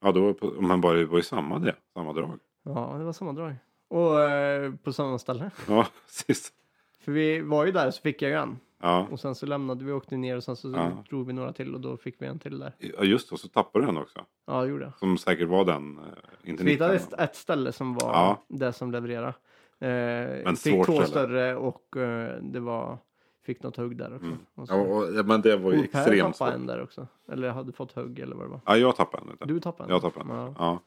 Ja, 0.00 0.12
då 0.12 0.34
på- 0.34 0.54
men 0.60 0.80
bara 0.80 1.06
var 1.06 1.16
ju 1.16 1.22
samma 1.22 1.58
det. 1.58 1.76
Samma 1.94 2.12
drag. 2.12 2.38
Ja, 2.62 2.94
det 2.98 3.04
var 3.04 3.12
samma 3.12 3.32
drag. 3.32 3.54
Och 3.88 4.20
eh, 4.22 4.74
på 4.74 4.92
samma 4.92 5.18
ställe. 5.18 5.50
Ja, 5.68 5.86
precis. 6.06 6.52
För 7.00 7.12
vi 7.12 7.40
var 7.40 7.66
ju 7.66 7.72
där 7.72 7.90
så 7.90 8.00
fick 8.02 8.22
jag 8.22 8.30
ju 8.30 8.36
en. 8.36 8.58
Ja. 8.82 9.06
Och 9.10 9.20
sen 9.20 9.34
så 9.34 9.46
lämnade 9.46 9.84
vi, 9.84 9.92
åkte 9.92 10.16
ner 10.16 10.36
och 10.36 10.44
sen 10.44 10.56
så 10.56 10.70
Ja. 10.70 11.04
drog 11.08 11.26
vi 11.26 11.32
några 11.32 11.52
till 11.52 11.74
och 11.74 11.80
då 11.80 11.96
fick 11.96 12.22
vi 12.22 12.26
en 12.26 12.38
till 12.38 12.58
där. 12.58 12.74
Ja, 12.78 13.04
just 13.04 13.28
det. 13.28 13.32
Och 13.34 13.40
så 13.40 13.48
tappade 13.48 13.82
du 13.84 13.86
den 13.86 13.96
också. 14.02 14.24
Ja, 14.46 14.62
det 14.62 14.68
gjorde 14.68 14.84
jag. 14.84 14.98
Som 14.98 15.18
säkert 15.18 15.48
var 15.48 15.64
den. 15.64 15.98
eh, 15.98 16.04
Inte 16.50 16.64
Vi 16.64 16.70
hittade 16.70 16.92
19, 16.94 17.12
ett, 17.18 17.20
ett 17.30 17.36
ställe 17.36 17.72
som 17.72 17.94
var 17.94 18.12
Ja. 18.12 18.44
det 18.48 18.72
som 18.72 18.92
levererade. 18.92 19.34
Eh, 19.80 19.88
Men 20.44 20.56
fick 20.56 20.74
svårt 20.74 20.86
två 20.86 20.92
ställe. 20.92 21.06
större 21.06 21.56
och 21.56 21.96
eh, 21.96 22.42
det 22.42 22.60
var, 22.60 22.98
fick 23.46 23.62
något 23.62 23.76
hugg 23.76 23.96
där 23.96 24.14
också. 24.14 24.26
Mm. 24.26 24.38
Och 24.54 24.68
så, 24.68 24.74
Ja, 24.74 24.80
och, 25.20 25.26
men 25.26 25.40
det 25.42 25.56
var 25.56 25.72
ju 25.72 25.86
Per 25.86 25.98
extremt 26.00 26.36
svårt. 26.36 26.48
en 26.48 26.66
där 26.66 26.82
också. 26.82 27.06
Eller 27.32 27.50
hade 27.50 27.72
fått 27.72 27.92
hugg 27.92 28.18
eller 28.18 28.36
vad 28.36 28.44
det 28.46 28.50
var. 28.50 28.60
Ja, 28.66 28.76
jag 28.76 28.96
tappade 28.96 29.22
en. 29.22 29.28
vet 29.28 29.48
Du 29.48 29.60
tappade 29.60 29.88
en? 29.88 29.92
Jag 29.92 30.02
tappade 30.02 30.32
en. 30.32 30.36
Ja. 30.38 30.54
Ja. 30.58 30.80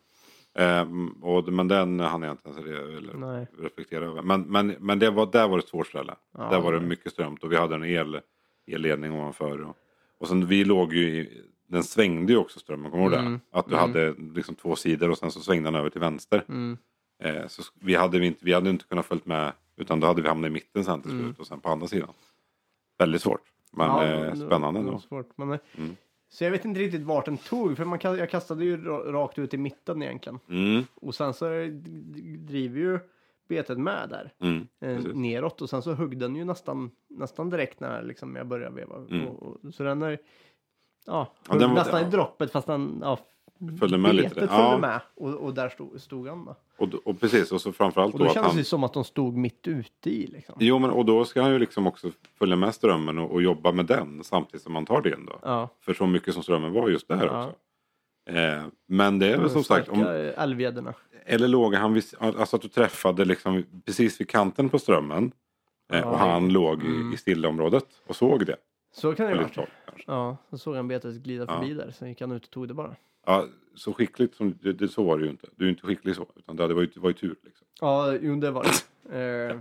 Ehm, 0.55 1.07
och, 1.07 1.53
men 1.53 1.67
den 1.67 1.99
hann 1.99 2.21
jag 2.23 2.31
inte 2.33 2.49
ens 2.49 2.59
eller 2.61 3.47
reflektera 3.63 4.05
över. 4.05 4.21
Men, 4.21 4.41
men, 4.41 4.75
men 4.79 4.99
det 4.99 5.09
var, 5.11 5.25
där 5.31 5.47
var 5.47 5.57
det 5.57 5.63
ett 5.63 5.69
svårt 5.69 5.87
ställe. 5.87 6.15
Ja, 6.37 6.49
där 6.49 6.61
var 6.61 6.73
det 6.73 6.79
mycket 6.79 7.11
strömt 7.11 7.43
och 7.43 7.51
vi 7.51 7.55
hade 7.55 7.75
en 7.75 7.83
el, 7.83 8.19
elledning 8.67 9.11
ovanför. 9.11 9.61
Och, 9.61 9.77
och 10.19 10.27
sen 10.27 10.45
vi 10.45 10.65
låg 10.65 10.93
ju 10.93 11.07
i, 11.09 11.41
den 11.67 11.83
svängde 11.83 12.33
ju 12.33 12.39
också 12.39 12.59
strömmen, 12.59 12.91
kommer 12.91 13.03
du 13.09 13.15
ihåg 13.15 13.19
Mm. 13.25 13.33
det? 13.51 13.57
Att 13.59 13.65
du 13.67 13.75
Mm. 13.75 13.89
hade 13.89 14.13
liksom 14.35 14.55
två 14.55 14.75
sidor 14.75 15.09
och 15.11 15.17
sen 15.17 15.31
så 15.31 15.39
svängde 15.39 15.67
den 15.67 15.75
över 15.75 15.89
till 15.89 16.01
vänster. 16.01 16.45
Mm. 16.49 16.77
Eh, 17.23 17.47
så 17.47 17.63
vi 17.79 17.95
hade, 17.95 18.25
inte, 18.25 18.45
vi 18.45 18.53
hade 18.53 18.69
inte 18.69 18.85
kunnat 18.85 19.05
följt 19.05 19.25
med 19.25 19.53
utan 19.75 19.99
då 19.99 20.07
hade 20.07 20.21
vi 20.21 20.27
hamnat 20.27 20.47
i 20.47 20.51
mitten 20.51 20.85
sen 20.85 21.01
till 21.01 21.11
slut 21.11 21.21
Mm. 21.21 21.35
och 21.39 21.47
sen 21.47 21.59
på 21.59 21.69
andra 21.69 21.87
sidan. 21.87 22.09
Väldigt 22.97 23.21
svårt. 23.21 23.41
Men 23.71 23.87
Ja, 23.87 24.03
eh, 24.03 24.33
spännande 24.35 24.79
ändå. 24.79 24.99
svårt. 24.99 25.37
Men, 25.37 25.51
eh, 25.51 25.59
Mm. 25.77 25.95
Så 26.29 26.43
jag 26.43 26.51
vet 26.51 26.65
inte 26.65 26.79
riktigt 26.79 27.01
vart 27.01 27.25
den 27.25 27.37
tog. 27.37 27.77
För 27.77 27.85
man, 27.85 27.99
jag 28.03 28.29
kastade 28.29 28.65
ju 28.65 28.77
ra- 28.77 29.11
rakt 29.11 29.39
ut 29.39 29.53
i 29.53 29.57
mitten 29.57 30.01
egentligen. 30.03 30.39
Mm, 30.49 30.83
Och 30.95 31.15
sen 31.15 31.33
så 31.33 31.45
d- 31.49 31.69
driver 32.39 32.79
ju 32.79 32.99
betet 33.47 33.77
med 33.77 34.09
där. 34.09 34.33
mm, 34.39 34.67
eh, 34.81 35.13
neråt 35.15 35.61
och 35.61 35.69
sen 35.69 35.81
så 35.81 35.93
högg 35.93 36.17
den 36.19 36.35
ju 36.35 36.45
nästan, 36.45 36.91
nästan 37.07 37.49
direkt 37.49 37.79
när 37.79 38.03
liksom 38.03 38.35
jag 38.35 38.47
började 38.47 38.75
veva. 38.75 38.95
Mm. 38.95 39.27
Och, 39.27 39.43
och, 39.43 39.73
så 39.73 39.83
den 39.83 40.01
är, 40.01 40.19
ja, 41.05 41.33
Ja, 41.49 41.55
den 41.57 41.69
var- 41.69 41.75
nästan 41.75 42.01
ja. 42.01 42.07
i 42.07 42.11
droppet 42.11 42.51
fast 42.51 42.67
den, 42.67 42.99
ja, 43.01 43.19
Följde 43.79 43.97
med 43.97 44.15
lite. 44.15 44.29
betet 44.29 44.49
Ja. 44.51 44.57
följde 44.57 44.87
med 44.87 44.99
och, 45.15 45.33
och 45.33 45.53
där 45.53 45.69
stod, 45.69 46.01
stod 46.01 46.27
han 46.27 46.45
då. 46.45 46.55
Och, 46.77 46.93
och 47.07 47.19
precis, 47.19 47.51
och 47.51 47.61
så 47.61 47.71
framförallt 47.73 48.13
Och 48.13 48.19
då 48.19 48.25
då 48.25 48.29
att 48.29 48.33
kändes 48.33 48.51
han... 48.51 48.57
det 48.57 48.63
som 48.63 48.83
att 48.83 48.93
de 48.93 49.03
stod 49.03 49.37
mitt 49.37 49.67
ute 49.67 50.09
i 50.09 50.27
liksom. 50.27 50.55
Jo, 50.59 50.79
men 50.79 50.89
och 50.89 51.05
då 51.05 51.25
ska 51.25 51.41
han 51.41 51.51
ju 51.51 51.59
liksom 51.59 51.87
också 51.87 52.11
följa 52.39 52.55
med 52.55 52.75
strömmen 52.75 53.17
och, 53.17 53.31
och 53.31 53.41
jobba 53.41 53.71
med 53.71 53.85
den 53.85 54.23
samtidigt 54.23 54.61
som 54.61 54.75
han 54.75 54.85
tar 54.85 55.01
den 55.01 55.25
då. 55.25 55.39
Ja, 55.41 55.69
För 55.81 55.93
så 55.93 56.07
mycket 56.07 56.33
som 56.33 56.43
strömmen 56.43 56.73
var 56.73 56.89
just 56.89 57.07
där 57.07 57.25
Ja. 57.25 57.45
också. 57.45 57.55
Eh, 58.37 58.63
men 58.87 59.19
det 59.19 59.27
är 59.33 59.37
väl 59.37 59.49
som 59.49 59.63
sagt, 59.63 59.89
om, 59.89 59.99
Starka 59.99 60.33
älvgäddorna. 60.41 60.93
eller 61.25 61.47
låg 61.47 61.75
han 61.75 61.93
vid, 61.93 62.03
alltså 62.19 62.55
att 62.55 62.61
du 62.61 62.67
träffade 62.67 63.25
liksom 63.25 63.63
precis 63.85 64.21
vid 64.21 64.29
kanten 64.29 64.69
på 64.69 64.79
strömmen. 64.79 65.31
Eh, 65.93 65.99
Ja. 65.99 66.05
och 66.05 66.17
han 66.17 66.49
låg 66.49 66.83
i, 66.83 66.87
Mm. 66.87 67.13
i 67.13 67.17
stillområdet 67.17 67.85
och 68.07 68.15
såg 68.15 68.45
det. 68.45 68.55
Så 68.95 69.13
kan 69.15 69.25
det 69.27 69.33
vara. 69.35 69.43
håll, 69.43 69.67
kanske. 69.85 70.03
Ja, 70.11 70.37
så 70.49 70.57
såg 70.57 70.75
han 70.75 70.87
betet 70.87 71.15
glida 71.15 71.45
Ja. 71.47 71.53
förbi 71.59 71.73
där. 71.73 71.91
Sen 71.91 72.09
gick 72.09 72.21
han 72.21 72.31
ut 72.31 72.43
och 72.45 72.49
tog 72.51 72.67
det 72.67 72.73
bara. 72.73 72.95
Ja, 73.25 73.47
så 73.75 73.93
skickligt 73.93 74.35
som, 74.35 74.57
det, 74.61 74.73
det, 74.73 74.87
så 74.87 75.03
var 75.03 75.17
det 75.17 75.23
ju 75.23 75.29
inte. 75.29 75.47
Du 75.55 75.65
är 75.65 75.69
inte 75.69 75.81
skicklig 75.87 76.15
så. 76.15 76.27
Utan 76.35 76.55
det 76.55 76.73
var 76.73 76.81
ju, 76.81 76.87
det 76.87 76.99
var 76.99 77.09
ju 77.09 77.13
tur 77.13 77.35
liksom. 77.43 77.67
Ja, 77.81 78.13
jo 78.21 78.35
det 78.35 78.51
var 78.51 78.63
det. 79.09 79.49
Eh, 79.51 79.59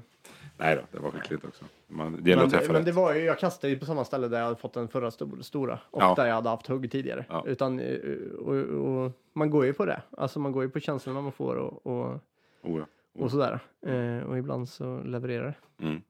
Nej 0.58 0.76
då, 0.76 0.82
det 0.92 0.98
var 0.98 1.10
skickligt 1.10 1.44
också. 1.44 1.64
Man, 1.88 2.12
det 2.22 2.30
gäller 2.30 2.42
men, 2.42 2.46
att 2.46 2.52
träffa 2.52 2.66
men 2.72 2.76
rätt. 2.76 2.86
det 2.86 2.92
var 2.92 3.14
ju, 3.14 3.20
jag 3.24 3.38
kastade 3.38 3.72
ju 3.72 3.78
på 3.78 3.84
samma 3.84 4.04
ställe 4.04 4.28
där 4.28 4.38
jag 4.38 4.44
hade 4.44 4.56
fått 4.56 4.72
den 4.74 4.88
förra 4.88 5.10
stor- 5.10 5.42
stora. 5.42 5.78
Och 5.90 6.02
Ja. 6.02 6.14
där 6.16 6.26
jag 6.26 6.34
hade 6.34 6.48
haft 6.48 6.66
hugg 6.66 6.90
tidigare. 6.90 7.24
Ja. 7.28 7.44
Utan, 7.46 7.80
eh, 7.80 7.98
och, 8.38 8.54
och, 8.56 9.12
man 9.32 9.50
går 9.50 9.64
ju 9.66 9.72
på 9.72 9.84
det. 9.86 10.02
Alltså 10.16 10.38
man 10.40 10.52
går 10.52 10.62
ju 10.62 10.70
på 10.70 10.80
känslorna 10.80 11.20
man 11.20 11.32
får 11.32 11.56
och, 11.56 11.86
och, 11.86 12.20
Oh, 12.62 12.78
ja. 12.78 12.86
och 13.22 13.30
sådär. 13.30 13.60
Eh, 13.86 14.22
och 14.28 14.38
ibland 14.38 14.68
så 14.68 15.02
levererar 15.02 15.44
det. 15.78 15.84
mm. 15.86 16.02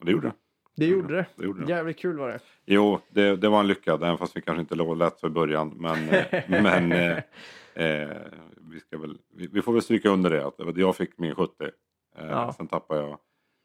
Och 0.00 0.04
det 0.06 0.12
gjorde 0.12 0.26
det. 0.28 0.34
Det 0.80 0.86
gjorde 0.86 1.14
det. 1.16 1.26
det, 1.36 1.44
gjorde 1.44 1.64
det. 1.64 1.70
Jävligt 1.72 1.98
kul 1.98 2.18
var 2.18 2.28
det. 2.28 2.38
Jo, 2.66 3.00
det, 3.08 3.36
det 3.36 3.48
var 3.48 3.60
en 3.60 3.66
lyckad, 3.66 4.02
även 4.02 4.18
fast 4.18 4.36
vi 4.36 4.40
kanske 4.42 4.60
inte 4.60 4.74
låg 4.74 4.96
lätt 4.96 5.20
för 5.20 5.28
början. 5.28 5.68
Men, 5.76 6.08
eh, 6.08 6.42
men 6.48 6.92
eh, 6.92 7.18
eh, 7.74 8.16
vi, 8.70 8.80
ska 8.80 8.98
väl, 8.98 9.18
vi, 9.34 9.46
vi 9.46 9.62
får 9.62 9.72
väl 9.72 9.82
stryka 9.82 10.08
under 10.10 10.30
det. 10.30 10.46
Att 10.46 10.58
var- 10.58 10.74
jag 10.78 10.96
fick 10.96 11.18
min 11.18 11.34
70. 11.34 11.64
Eh, 11.64 11.70
Ja. 12.28 12.52
Sen 12.52 12.68
tappade 12.68 13.00
jag 13.00 13.18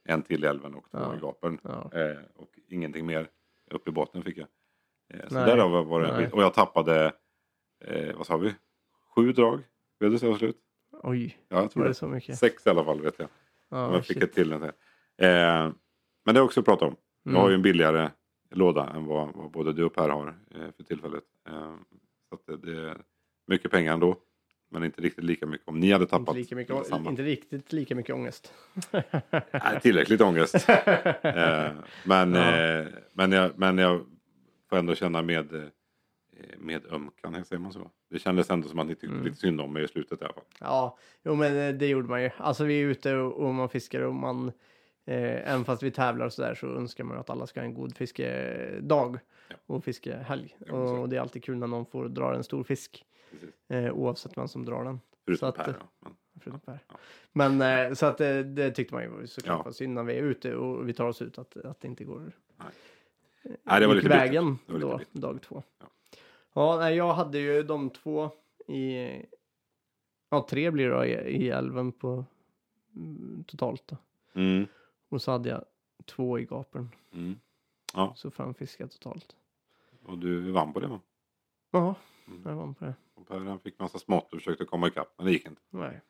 en 0.07 0.21
till 0.21 0.43
i 0.43 0.47
älven 0.47 0.75
och 0.75 0.91
två 0.91 0.97
Ja. 0.97 1.15
i 1.15 1.19
gapern. 1.19 1.59
Ja. 1.63 1.91
Eh, 1.99 2.17
och 2.35 2.49
ingenting 2.69 3.05
mer 3.05 3.27
upp 3.71 3.87
i 3.87 3.91
botten 3.91 4.23
fick 4.23 4.37
jag. 4.37 4.47
Eh, 5.13 5.27
så 5.27 5.35
Nej. 5.35 5.45
där 5.45 5.67
var, 5.67 5.83
var 5.83 6.01
det 6.01 6.17
Nej. 6.17 6.29
Och 6.31 6.41
jag 6.43 6.53
tappade, 6.53 7.11
vad 8.15 8.27
sa 8.27 8.37
vi? 8.37 8.53
Sju 9.15 9.31
drag. 9.33 9.61
Blev 9.99 10.11
det 10.11 10.19
så 10.19 10.35
slut? 10.35 10.57
Oj, 11.03 11.37
Ja, 11.49 11.61
jag 11.61 11.71
tror 11.71 11.81
var 11.81 11.85
det 11.87 11.89
det. 11.89 11.93
så 11.93 12.07
mycket? 12.07 12.37
Sex 12.37 12.67
i 12.67 12.69
alla 12.69 12.83
fall 12.83 13.01
vet 13.01 13.19
jag. 13.19 13.27
Ja, 13.69 13.93
jag 13.93 14.05
fick 14.05 14.17
shit. 14.17 14.23
ett 14.23 14.33
till. 14.33 14.51
Eh, 14.53 14.59
men 16.25 16.35
det 16.35 16.39
är 16.39 16.41
också 16.41 16.59
att 16.59 16.65
prata 16.65 16.85
om. 16.85 16.95
Jag 17.25 17.31
Mm. 17.31 17.41
har 17.41 17.49
ju 17.49 17.55
en 17.55 17.61
billigare 17.61 18.09
låda 18.51 18.89
än 18.95 19.05
vad, 19.05 19.35
vad 19.35 19.51
både 19.51 19.73
du 19.73 19.83
och 19.83 19.93
Per 19.93 20.09
har 20.09 20.27
eh, 20.27 20.71
för 20.77 20.83
tillfället. 20.83 21.23
Eh, 21.47 21.75
så 22.29 22.39
det, 22.51 22.57
det 22.71 22.89
är 22.89 22.97
mycket 23.47 23.71
pengar 23.71 23.93
ändå. 23.93 24.15
Men 24.69 24.83
inte 24.83 25.01
riktigt 25.01 25.23
lika 25.23 25.45
mycket 25.45 25.67
om 25.67 25.79
ni 25.79 25.91
hade 25.91 26.05
tappat. 26.05 26.19
Inte, 26.27 26.39
lika 26.39 26.55
mycket, 26.55 26.91
inte 27.07 27.23
riktigt 27.23 27.73
lika 27.73 27.95
mycket 27.95 28.15
ångest. 28.15 28.53
Nej, 29.51 29.79
tillräckligt 29.81 30.21
ångest. 30.21 30.55
eh, 30.69 31.71
men, 32.05 32.33
Ja. 32.33 32.57
eh, 32.57 32.87
men, 33.13 33.31
jag, 33.31 33.51
men 33.59 33.77
jag 33.77 34.05
får 34.69 34.77
ändå 34.77 34.95
känna 34.95 35.21
med, 35.21 35.53
eh, 35.55 35.63
med 36.57 36.85
ömkan, 36.91 37.45
säger 37.45 37.59
man 37.59 37.73
så? 37.73 37.91
Det 38.09 38.19
kändes 38.19 38.49
ändå 38.49 38.67
som 38.67 38.79
att 38.79 38.87
ni 38.87 38.95
tyckte 38.95 39.07
Mm. 39.15 39.25
lite 39.25 39.37
synd 39.37 39.61
om 39.61 39.73
mig 39.73 39.83
i 39.83 39.87
slutet 39.87 40.21
i 40.21 40.25
alla 40.25 40.33
fall. 40.33 40.43
Ja, 40.59 40.97
jo 41.23 41.35
men 41.35 41.57
eh, 41.57 41.73
det 41.73 41.87
gjorde 41.87 42.07
man 42.09 42.23
ju. 42.23 42.29
Alltså 42.37 42.63
vi 42.63 42.81
är 42.81 42.85
ute 42.85 43.15
och, 43.15 43.33
och 43.33 43.53
man 43.53 43.69
fiskar 43.69 44.01
och 44.01 44.15
man, 44.15 44.51
eh, 45.05 45.51
även 45.51 45.65
fast 45.65 45.83
vi 45.83 45.91
tävlar 45.91 46.25
och 46.25 46.33
sådär 46.33 46.55
så 46.55 46.67
önskar 46.67 47.03
man 47.03 47.17
att 47.17 47.29
alla 47.29 47.47
ska 47.47 47.59
ha 47.59 47.65
en 47.65 47.73
god 47.73 47.95
fiskedag 47.97 49.19
Ja. 49.47 49.55
och 49.65 49.83
fiskehelg. 49.83 50.55
Ja, 50.59 50.65
så. 50.67 50.75
och 50.75 51.09
det 51.09 51.15
är 51.15 51.21
alltid 51.21 51.43
kul 51.43 51.57
när 51.57 51.67
någon 51.67 51.85
får 51.85 52.07
dra 52.09 52.35
en 52.35 52.43
stor 52.43 52.63
fisk, 52.63 53.05
eh, 53.67 53.91
oavsett 53.93 54.37
vem 54.37 54.47
som 54.47 54.65
drar 54.65 54.83
den. 54.83 54.99
Förutom 55.25 55.39
Så 55.39 55.45
att, 55.61 55.65
Per. 55.65 55.75
Ja. 55.79 55.85
Men, 55.99 56.13
Förutom 56.41 56.59
Per. 56.59 56.79
Ja. 56.89 56.95
Men 57.31 57.61
eh, 57.61 57.93
så 57.93 58.05
att 58.05 58.21
eh, 58.21 58.37
det 58.39 58.71
tyckte 58.71 58.93
man 58.95 59.03
ju 59.03 59.09
var 59.09 59.25
såklart 59.25 59.57
Ja. 59.59 59.63
var 59.63 59.71
synd 59.71 59.93
när 59.93 60.03
vi 60.03 60.13
är 60.17 60.23
ute 60.23 60.55
och 60.55 60.89
vi 60.89 60.93
tar 60.93 61.07
oss 61.07 61.21
ut 61.21 61.37
att, 61.37 61.57
att 61.57 61.79
det 61.81 61.87
inte 61.87 62.03
går 62.03 62.31
Nej, 63.63 63.79
det 63.81 63.87
var 63.87 63.95
lite 63.95 64.09
vägen. 64.09 64.57
Det 64.65 64.73
var 64.73 64.79
lite 64.79 64.91
då, 64.91 64.97
bittert. 64.97 65.13
dag 65.13 65.41
två. 65.41 65.63
Ja. 65.79 65.85
Ja, 66.53 66.77
nej, 66.79 66.95
jag 66.95 67.13
hade 67.13 67.39
ju 67.39 67.63
de 67.63 67.89
två 67.89 68.29
i, 68.67 69.09
ja 70.29 70.47
tre 70.49 70.71
blir 70.71 70.89
det 70.89 70.95
då, 70.95 71.05
i, 71.05 71.11
i 71.13 71.49
älven 71.49 71.91
på 71.91 72.25
mm, 72.95 73.43
totalt 73.47 73.83
då. 73.87 73.97
mm, 74.33 74.65
Och 75.15 75.21
så 75.21 75.31
hade 75.31 75.49
jag 75.49 75.65
två 76.05 76.39
i 76.39 76.45
gapern, 76.45 76.89
mm. 77.13 77.35
så 78.15 78.31
fem 78.31 78.53
fiskar 78.53 78.87
totalt. 78.87 79.35
Och 80.05 80.17
du 80.17 80.51
vann 80.51 80.73
på 80.73 80.79
det 80.79 80.87
va? 80.87 80.99
Ja, 81.71 81.95
Mm. 82.27 82.41
jag 82.45 82.55
vann 82.55 82.73
på 82.73 82.85
det. 82.85 82.93
Och 83.15 83.27
Per 83.27 83.39
han 83.39 83.59
fick 83.59 83.79
massa 83.79 83.99
smått 83.99 84.33
och 84.33 84.39
försökte 84.39 84.65
komma 84.65 84.87
ikapp 84.87 85.13
men 85.17 85.25
det 85.25 85.31
gick 85.31 85.47
inte. 85.47 85.61
Nej, 85.69 86.01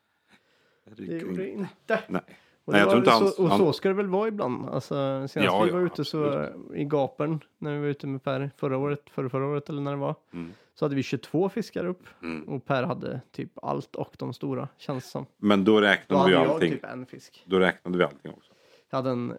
Det 0.85 1.05
det 1.05 1.17
gjorde 1.17 1.35
det 1.35 1.49
inte. 1.49 2.03
Nej. 2.07 2.21
Och, 2.65 2.71
Nej, 2.73 2.81
jag 2.81 2.89
tror 2.89 2.99
inte 2.99 3.11
så, 3.31 3.43
och 3.43 3.49
han- 3.49 3.57
så 3.57 3.73
ska 3.73 3.87
det 3.89 3.95
väl 3.95 4.07
vara 4.07 4.27
ibland. 4.27 4.69
Alltså, 4.69 4.93
senast 5.27 5.35
Ja, 5.35 5.61
vi 5.63 5.69
ja, 5.69 5.75
var 5.75 5.81
ute 5.85 6.05
så 6.05 6.49
i 6.75 6.83
gapern, 6.85 7.39
när 7.57 7.73
vi 7.73 7.79
var 7.79 7.87
ute 7.87 8.07
med 8.07 8.23
Per 8.23 8.51
förra 8.57 8.77
året, 8.77 9.09
förra, 9.09 9.29
förra 9.29 9.45
året 9.45 9.69
eller 9.69 9.81
när 9.81 9.91
det 9.91 9.97
var, 9.97 10.15
Mm. 10.33 10.53
så 10.73 10.85
hade 10.85 10.95
vi 10.95 11.03
22 11.03 11.49
fiskar 11.49 11.85
upp. 11.85 12.03
Mm. 12.21 12.43
Och 12.49 12.65
Per 12.65 12.83
hade 12.83 13.21
typ 13.31 13.51
allt 13.63 13.95
och 13.95 14.15
de 14.19 14.33
stora, 14.33 14.69
känns 14.77 15.09
som. 15.11 15.25
Men 15.37 15.63
då 15.63 15.71
Då 15.71 15.81
räknade 15.81 16.21
hade 16.21 16.31
vi 16.31 16.51
allting. 16.51 16.71
typ 16.71 16.83
en 16.85 17.05
fisk. 17.05 17.43
Då 17.47 17.59
räknade 17.59 17.97
vi 17.97 18.03
allting 18.03 18.31
också. 18.33 18.53
Jag 18.89 18.97
hade 18.97 19.09
en, 19.09 19.37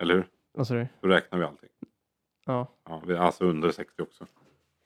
Eller 0.00 0.14
hur? 0.14 0.26
vad 0.52 0.66
sa 0.66 0.74
du? 0.74 0.86
Då 1.00 1.08
räknade 1.08 1.40
vi 1.44 1.48
allting. 1.48 1.68
Ja. 2.46 2.66
Ja, 2.88 3.02
vi, 3.06 3.16
alltså 3.16 3.44
under 3.44 3.70
60 3.70 4.02
också. 4.02 4.26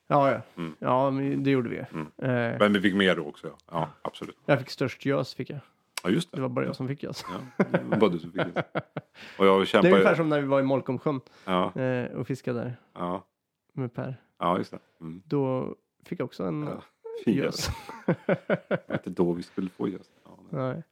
Ja, 0.06 0.30
ja. 0.32 0.40
Mm. 0.56 0.74
ja 0.78 1.10
det 1.44 1.50
gjorde 1.50 1.68
vi. 1.68 1.76
Mm. 1.78 2.06
Eh, 2.18 2.58
Men 2.58 2.72
vi 2.72 2.80
fick 2.80 2.94
mer 2.94 3.16
då 3.16 3.24
också. 3.24 3.46
Ja, 3.46 3.56
ja 3.70 3.88
absolut. 4.02 4.36
jag 4.46 4.58
fick 4.58 4.70
störst 4.70 5.06
gös, 5.06 5.34
fick 5.34 5.50
jag. 5.50 5.58
Ja, 6.02 6.10
just 6.10 6.30
det. 6.30 6.36
Det 6.36 6.42
var 6.42 6.48
bara 6.48 6.64
jag 6.64 6.76
som 6.76 6.88
fick 6.88 7.02
gös. 7.02 7.24
Ja, 7.56 7.64
det 7.70 7.82
var 7.84 7.96
bara 7.96 8.10
du 8.10 8.18
som 8.18 8.32
fick 8.32 8.42
det. 8.54 8.64
Och 9.38 9.46
jag 9.46 9.58
Det 9.60 9.62
är 9.62 9.64
kämpade. 9.64 9.94
ungefär 9.94 10.14
som 10.14 10.28
när 10.28 10.40
vi 10.40 10.46
var 10.46 10.60
i 10.60 10.62
Molkomsjön 10.62 11.20
Ja, 11.44 11.80
eh, 11.80 12.12
och 12.12 12.26
fiskade 12.26 12.58
där 12.60 12.76
ja, 12.94 13.24
med 13.72 13.94
Per. 13.94 14.16
ja, 14.38 14.58
just 14.58 14.70
det. 14.70 14.78
Mm. 15.00 15.22
Då 15.26 15.74
fick 16.04 16.20
jag 16.20 16.24
också 16.24 16.44
en 16.44 16.62
Ja. 16.62 16.82
Gös. 17.26 17.36
gös. 17.36 17.68
Det 18.26 18.88
var 18.88 18.94
inte 18.96 19.10
då 19.10 19.32
vi 19.32 19.42
skulle 19.42 19.70
få 19.70 19.88
gös. 19.88 20.10
Ja, 20.24 20.38
nej. 20.50 20.62
Nej. 20.74 20.82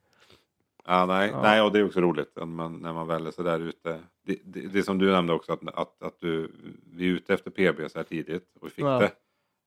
Ja, 0.86 1.06
nej, 1.06 1.30
Ja. 1.30 1.42
nej, 1.42 1.62
och 1.62 1.72
det 1.72 1.78
är 1.78 1.84
också 1.84 2.00
roligt 2.00 2.32
när 2.36 2.44
man, 2.46 2.78
när 2.78 2.92
man 2.92 3.06
väl 3.06 3.26
är 3.26 3.30
så 3.30 3.42
där 3.42 3.60
ute. 3.60 4.00
Det, 4.26 4.38
det, 4.44 4.60
det 4.60 4.82
som 4.82 4.98
du 4.98 5.10
nämnde 5.12 5.32
också, 5.32 5.52
att, 5.52 5.68
att, 5.74 6.02
att 6.02 6.20
du, 6.20 6.52
vi 6.92 7.06
är 7.08 7.10
ute 7.12 7.34
efter 7.34 7.50
PB 7.50 7.90
så 7.90 7.98
här 7.98 8.04
tidigt 8.04 8.56
och 8.60 8.66
vi 8.66 8.70
fick 8.70 8.84
Ja. 8.84 8.98
det. 8.98 9.12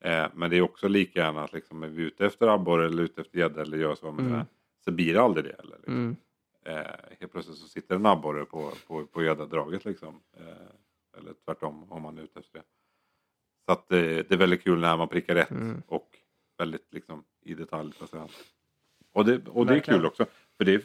Eh, 0.10 0.28
men 0.34 0.50
det 0.50 0.58
är 0.58 0.62
också 0.62 0.88
lika 0.88 1.20
gärna 1.20 1.44
att 1.44 1.54
liksom, 1.54 1.84
är 1.84 1.88
vi 1.88 2.04
ute 2.04 2.26
efter 2.26 2.48
abborre 2.48 2.86
eller 2.86 3.04
ute 3.04 3.22
efter 3.22 3.40
gädda 3.40 3.62
eller 3.62 3.88
vad 4.02 4.14
man 4.14 4.26
Mm. 4.26 4.40
är, 4.40 4.46
så 4.84 4.92
blir 4.92 5.14
det 5.14 5.22
aldrig 5.22 5.46
det. 5.46 5.52
Eller, 5.60 5.76
liksom. 5.78 5.94
Mm. 5.94 6.16
eh, 6.66 6.92
helt 7.20 7.32
plötsligt 7.32 7.58
så 7.58 7.68
sitter 7.68 7.96
en 7.96 8.06
abborre 8.06 8.46
på, 8.46 8.72
på, 8.88 9.06
på 9.06 9.24
gäddadraget 9.24 9.86
liksom. 9.86 10.20
Eh, 10.38 11.18
eller 11.20 11.34
tvärtom 11.46 11.92
om 11.92 12.02
man 12.02 12.18
är 12.18 12.22
ute 12.22 12.40
efter 12.40 12.60
det. 12.60 12.66
Så 13.66 13.72
att 13.72 13.92
eh, 13.92 14.00
det 14.00 14.32
är 14.32 14.38
väldigt 14.38 14.64
kul 14.64 14.80
när 14.80 14.98
man 14.98 15.08
prickar 15.08 15.36
rätt 15.36 15.52
Mm. 15.52 15.82
och 15.88 16.10
väldigt 16.58 16.94
liksom 16.94 17.24
i 17.42 17.54
detalj. 17.54 17.92
Så 17.98 18.04
att 18.04 18.10
säga. 18.10 18.28
Och 19.14 19.26
det, 19.26 19.48
och 19.48 19.66
det 19.66 19.76
är 19.76 19.80
kul 19.80 20.06
också. 20.06 20.26
För 20.58 20.66
det, 20.66 20.84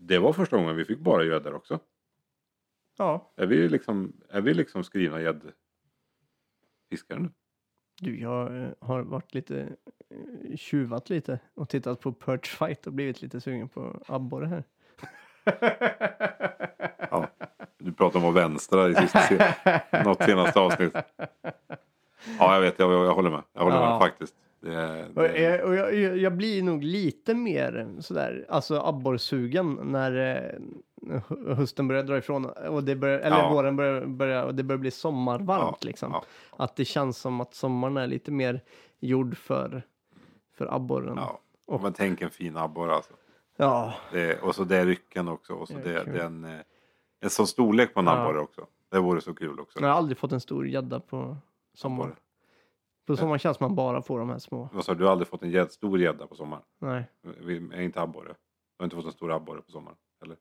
det 0.00 0.18
var 0.18 0.32
första 0.32 0.56
gången 0.56 0.76
vi 0.76 0.84
fick 0.84 0.98
bara 0.98 1.24
gäddor 1.24 1.54
också. 1.54 1.78
Ja, 2.98 3.32
Är 3.36 3.46
vi 3.46 3.68
liksom, 3.68 4.12
är 4.30 4.40
vi 4.40 4.54
liksom 4.54 4.84
skrivna 4.84 5.20
gäddfiskare 5.20 7.18
nu? 7.18 7.30
du, 8.02 8.20
jag 8.20 8.62
eh, 8.62 8.70
har 8.80 9.00
varit 9.02 9.34
lite 9.34 9.76
eh, 10.50 10.56
tjuvat 10.56 11.10
lite 11.10 11.38
och 11.54 11.68
tittat 11.68 12.00
på 12.00 12.12
Perch 12.12 12.56
Fight 12.58 12.86
och 12.86 12.92
blivit 12.92 13.22
lite 13.22 13.40
sugen 13.40 13.68
på 13.68 14.02
abborre 14.06 14.46
här. 14.46 14.64
Ja. 17.10 17.28
Du 17.78 17.92
pratade 17.92 18.24
om 18.24 18.30
att 18.30 18.36
vänstra 18.36 18.88
i 18.88 18.94
sista, 18.94 19.54
något 20.04 20.22
senaste 20.22 20.60
avsnitt. 20.60 20.92
Ja, 22.38 22.54
jag 22.54 22.60
vet. 22.60 22.78
Jag, 22.78 22.92
jag 22.92 23.14
håller 23.14 23.30
med. 23.30 23.42
Jag 23.52 23.62
håller 23.62 23.76
Ja. 23.76 23.90
med 23.90 23.98
faktiskt. 23.98 24.34
Det, 24.60 25.06
Och, 25.16 25.22
det, 25.22 25.40
jag, 25.40 25.64
och 25.68 25.74
jag, 25.74 25.94
jag 25.94 26.16
jag 26.16 26.36
blir 26.36 26.62
nog 26.62 26.84
lite 26.84 27.34
mer 27.34 27.88
sådär, 28.00 28.46
alltså 28.48 28.80
abborrsugen 28.80 29.78
när 29.82 30.12
eh, 30.16 31.20
hö- 31.28 31.54
hösten 31.54 31.88
börjar 31.88 32.02
dra 32.02 32.18
ifrån 32.18 32.44
och 32.44 32.84
det 32.84 32.96
börjar, 32.96 33.18
eller 33.18 33.36
Ja. 33.38 33.50
våren 33.52 33.76
börjar, 33.76 34.06
börjar, 34.06 34.44
och 34.44 34.54
det 34.54 34.62
börjar 34.62 34.78
bli 34.78 34.90
sommarvarmt 34.90 35.76
Ja, 35.80 35.86
liksom. 35.86 36.10
ja. 36.12 36.24
Att 36.56 36.76
det 36.76 36.84
känns 36.84 37.18
som 37.18 37.40
att 37.40 37.54
sommaren 37.54 37.96
är 37.96 38.06
lite 38.06 38.30
mer 38.30 38.60
gjord 39.00 39.36
för, 39.36 39.82
för 40.54 40.74
abborren. 40.74 41.16
ja. 41.16 41.40
Och 41.66 41.82
men 41.82 41.92
tänk 41.92 42.20
en 42.22 42.30
fin 42.30 42.56
abborre 42.56 42.94
alltså. 42.94 43.12
Ja, 43.56 43.94
Det, 44.12 44.40
och 44.40 44.54
så 44.54 44.64
det 44.64 44.84
rycken 44.84 45.28
också. 45.28 45.52
Och 45.54 45.68
så 45.68 45.74
Det 45.74 45.80
det, 46.04 46.04
den, 46.18 46.44
eh, 46.44 46.60
en 47.20 47.30
sån 47.30 47.46
storlek 47.46 47.94
på 47.94 48.00
en 48.00 48.08
abborre 48.08 48.38
också. 48.40 48.66
Det 48.90 48.98
vore 48.98 49.20
så 49.20 49.34
kul 49.34 49.60
också. 49.60 49.80
jag 49.80 49.88
har 49.88 49.94
aldrig 49.94 50.18
fått 50.18 50.32
en 50.32 50.40
stor 50.40 50.66
gädda 50.68 51.00
på 51.00 51.36
sommaren. 51.74 52.00
Abborre. 52.10 52.16
På 53.06 53.16
sommaren 53.16 53.38
känns 53.38 53.60
man 53.60 53.74
bara 53.74 54.02
får 54.02 54.18
de 54.18 54.30
här 54.30 54.38
små. 54.38 54.68
Vad 54.72 54.84
sa 54.84 54.92
du? 54.94 54.98
Du 54.98 55.04
har 55.04 55.12
aldrig 55.12 55.28
fått 55.28 55.42
en 55.42 55.50
gädd, 55.50 55.72
stor 55.72 56.00
gädda 56.00 56.26
på 56.26 56.34
sommaren? 56.34 56.62
Nej, 56.78 57.04
Vi 57.40 57.56
är 57.56 57.80
inte 57.80 58.00
abborre. 58.00 58.28
Du 58.28 58.34
har 58.78 58.84
inte 58.84 58.96
fått 58.96 59.04
en 59.06 59.12
stor 59.12 59.32
abborre 59.32 59.62
på 59.62 59.70
sommaren? 59.70 59.96
Eller? 60.24 60.36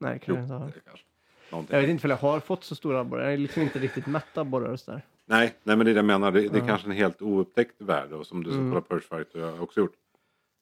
nej, 0.00 0.18
Jo, 0.20 0.24
kan 0.26 0.34
jag 0.34 0.44
inte 0.44 0.54
ha. 0.54 0.66
det 0.66 0.80
kanske. 0.84 1.04
Någonting. 1.50 1.74
Jag 1.74 1.80
vet 1.80 1.90
inte 1.90 2.06
om 2.06 2.10
jag 2.10 2.16
har 2.16 2.40
fått 2.40 2.64
så 2.64 2.74
stora 2.74 3.00
abborrar. 3.00 3.24
Jag 3.24 3.32
är 3.32 3.36
liksom 3.38 3.62
inte 3.62 3.78
riktigt 3.78 4.06
mätt 4.06 4.38
abborrar 4.38 4.68
och 4.72 4.80
sådär. 4.80 5.02
Nej, 5.26 5.54
nej, 5.62 5.76
men 5.76 5.84
det 5.86 5.92
är 5.92 5.94
det 5.94 5.98
jag 5.98 6.04
menar. 6.04 6.30
Det, 6.32 6.40
det 6.40 6.58
är 6.58 6.60
Ja. 6.60 6.66
kanske 6.66 6.88
en 6.88 6.92
helt 6.96 7.22
oupptäckt 7.22 7.80
värde. 7.82 8.14
Och 8.16 8.26
som 8.26 8.44
du 8.44 8.50
Mm. 8.50 8.62
som 8.62 8.70
kollar 8.70 8.80
Purge 9.00 9.06
Fight 9.16 9.34
och 9.34 9.40
jag 9.40 9.52
har 9.52 9.60
också 9.62 9.80
gjort. 9.80 9.94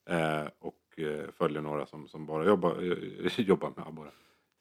Eh, 0.09 0.47
och 0.59 0.99
eh, 0.99 1.31
följer 1.33 1.61
några 1.63 1.87
som, 1.87 2.09
som 2.09 2.27
bara 2.27 2.45
jobbar, 2.47 2.83
eh, 2.83 3.41
jobbar 3.41 3.73
med 3.77 3.87
abborre. 3.87 4.11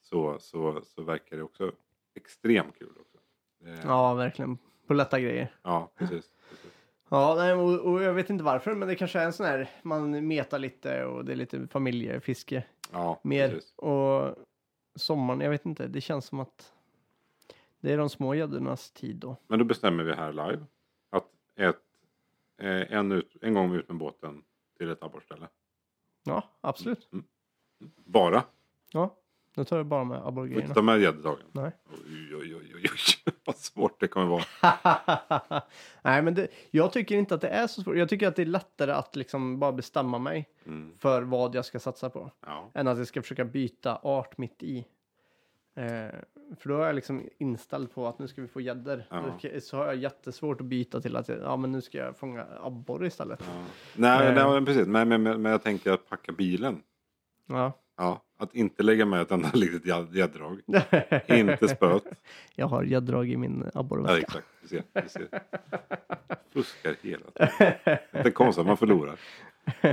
Så, 0.02 0.38
så, 0.40 0.80
så 0.84 1.02
verkar 1.02 1.36
det 1.36 1.42
också 1.42 1.72
extremt 2.14 2.78
kul. 2.78 2.92
Också. 3.00 3.18
Eh, 3.66 3.80
Ja, 3.86 4.14
verkligen. 4.14 4.58
På 4.86 4.94
lätta 4.94 5.20
grejer. 5.20 5.54
ja 5.62 5.90
precis. 5.96 6.30
precis. 6.50 6.70
Ja, 7.08 7.34
nej, 7.38 7.52
och, 7.52 7.92
och 7.92 8.02
jag 8.02 8.14
vet 8.14 8.30
inte 8.30 8.44
varför, 8.44 8.74
men 8.74 8.88
det 8.88 8.94
kanske 8.96 9.20
är 9.20 9.24
en 9.24 9.32
sån 9.32 9.46
här, 9.46 9.70
man 9.82 10.26
metar 10.28 10.58
lite 10.58 11.04
och 11.04 11.24
det 11.24 11.32
är 11.32 11.36
lite 11.36 11.66
familjefiske 11.68 12.64
Ja, 12.92 13.20
mer. 13.24 13.48
precis. 13.48 13.74
Och 13.76 14.34
sommaren, 14.94 15.40
jag 15.40 15.50
vet 15.50 15.66
inte, 15.66 15.86
det 15.86 16.00
känns 16.00 16.24
som 16.26 16.40
att 16.40 16.72
det 17.80 17.92
är 17.92 17.98
de 17.98 18.08
små 18.10 18.34
gäddornas 18.34 18.90
tid 18.90 19.16
då. 19.16 19.36
Men 19.46 19.58
då 19.58 19.64
bestämmer 19.64 20.04
vi 20.04 20.12
här 20.14 20.32
live 20.32 20.64
att 21.10 21.24
ett, 21.56 21.76
eh, 22.58 22.92
en, 22.98 23.12
ut, 23.12 23.36
en 23.42 23.54
gång 23.54 23.74
ut 23.74 23.88
med 23.88 23.96
båten 23.96 24.42
till 24.78 24.90
ett 24.90 25.02
abborrställe. 25.02 25.48
Ja, 26.24 26.44
absolut. 26.60 27.08
Bara. 28.04 28.44
Ja, 28.92 29.16
då 29.54 29.64
tar 29.64 29.76
jag 29.76 29.86
bara 29.86 30.04
med 30.04 30.16
Vi 30.16 30.20
får 30.22 30.26
inte 30.26 30.28
abborrgrejerna. 30.28 30.74
ta 30.74 30.82
med 30.82 31.00
gädddagen. 31.00 31.46
Nej. 31.52 31.70
Oj, 31.90 32.36
oj, 32.36 32.56
oj, 32.56 32.72
oj, 32.74 32.84
oj. 32.92 33.31
Vad 33.44 33.56
svårt 33.56 34.00
det 34.00 34.08
kommer 34.08 34.26
vara. 34.26 34.44
Nej, 36.02 36.22
men 36.22 36.34
det, 36.34 36.48
jag 36.70 36.92
tycker 36.92 37.16
inte 37.16 37.34
att 37.34 37.40
det 37.40 37.48
är 37.48 37.66
så 37.66 37.82
svårt. 37.82 37.96
Jag 37.96 38.08
tycker 38.08 38.28
att 38.28 38.36
det 38.36 38.42
är 38.42 38.46
lättare 38.46 38.92
att 38.92 39.16
liksom 39.16 39.58
bara 39.58 39.72
bestämma 39.72 40.18
mig 40.18 40.48
Mm. 40.66 40.92
för 40.98 41.22
vad 41.22 41.54
jag 41.54 41.64
ska 41.64 41.78
satsa 41.80 42.10
på. 42.10 42.30
Ja. 42.46 42.70
än 42.74 42.88
att 42.88 42.98
jag 42.98 43.06
ska 43.06 43.22
försöka 43.22 43.44
byta 43.44 43.96
art 44.02 44.38
mitt 44.38 44.62
i. 44.62 44.78
Eh, 45.74 45.84
för 46.58 46.68
då 46.68 46.76
är 46.82 46.86
jag 46.86 46.94
liksom 46.94 47.28
inställd 47.38 47.94
på 47.94 48.06
att 48.06 48.18
nu 48.18 48.28
ska 48.28 48.42
vi 48.42 48.48
få 48.48 48.60
gäddor. 48.60 49.04
Ja. 49.10 49.24
Så 49.60 49.76
har 49.76 49.86
jag 49.86 49.96
jättesvårt 49.96 50.60
att 50.60 50.66
byta 50.66 51.00
till 51.00 51.16
att 51.16 51.28
jag, 51.28 51.38
ja, 51.38 51.56
men 51.56 51.72
nu 51.72 51.80
ska 51.82 51.98
jag 51.98 52.16
fånga 52.16 52.46
abborre 52.62 53.06
istället. 53.06 53.40
Ja. 53.54 53.64
Nej, 53.96 54.28
Eh. 54.28 54.50
nej, 54.52 54.64
precis. 54.64 54.86
Men, 54.86 55.08
men, 55.08 55.22
men 55.22 55.42
men 55.42 55.52
jag 55.52 55.62
tänker 55.62 55.92
att 55.92 56.08
packa 56.08 56.32
bilen. 56.32 56.82
Ja. 57.46 57.72
Ja, 57.96 58.22
att 58.38 58.54
inte 58.54 58.82
lägga 58.82 59.06
med 59.06 59.20
ett 59.20 59.30
enda 59.30 59.50
litet 59.54 59.84
gädd- 59.84 60.14
gädddrag. 60.16 60.60
Inte 61.38 61.68
spöt. 61.68 62.04
jag 62.54 62.66
har 62.66 62.82
gädddrag 62.82 63.28
i 63.30 63.36
min 63.36 63.70
Ja, 63.74 63.80
abborreväska. 63.80 64.20
exakt. 64.20 64.46
Vi 64.62 64.68
ser, 64.68 64.82
vi 65.02 65.08
ser. 65.08 65.28
Fuskar 66.52 66.96
hela 67.02 67.24
tiden. 67.30 67.74
Det 68.10 68.18
är 68.26 68.30
konstigt 68.30 68.60
att 68.60 68.66
man 68.66 68.76
förlorar. 68.76 69.18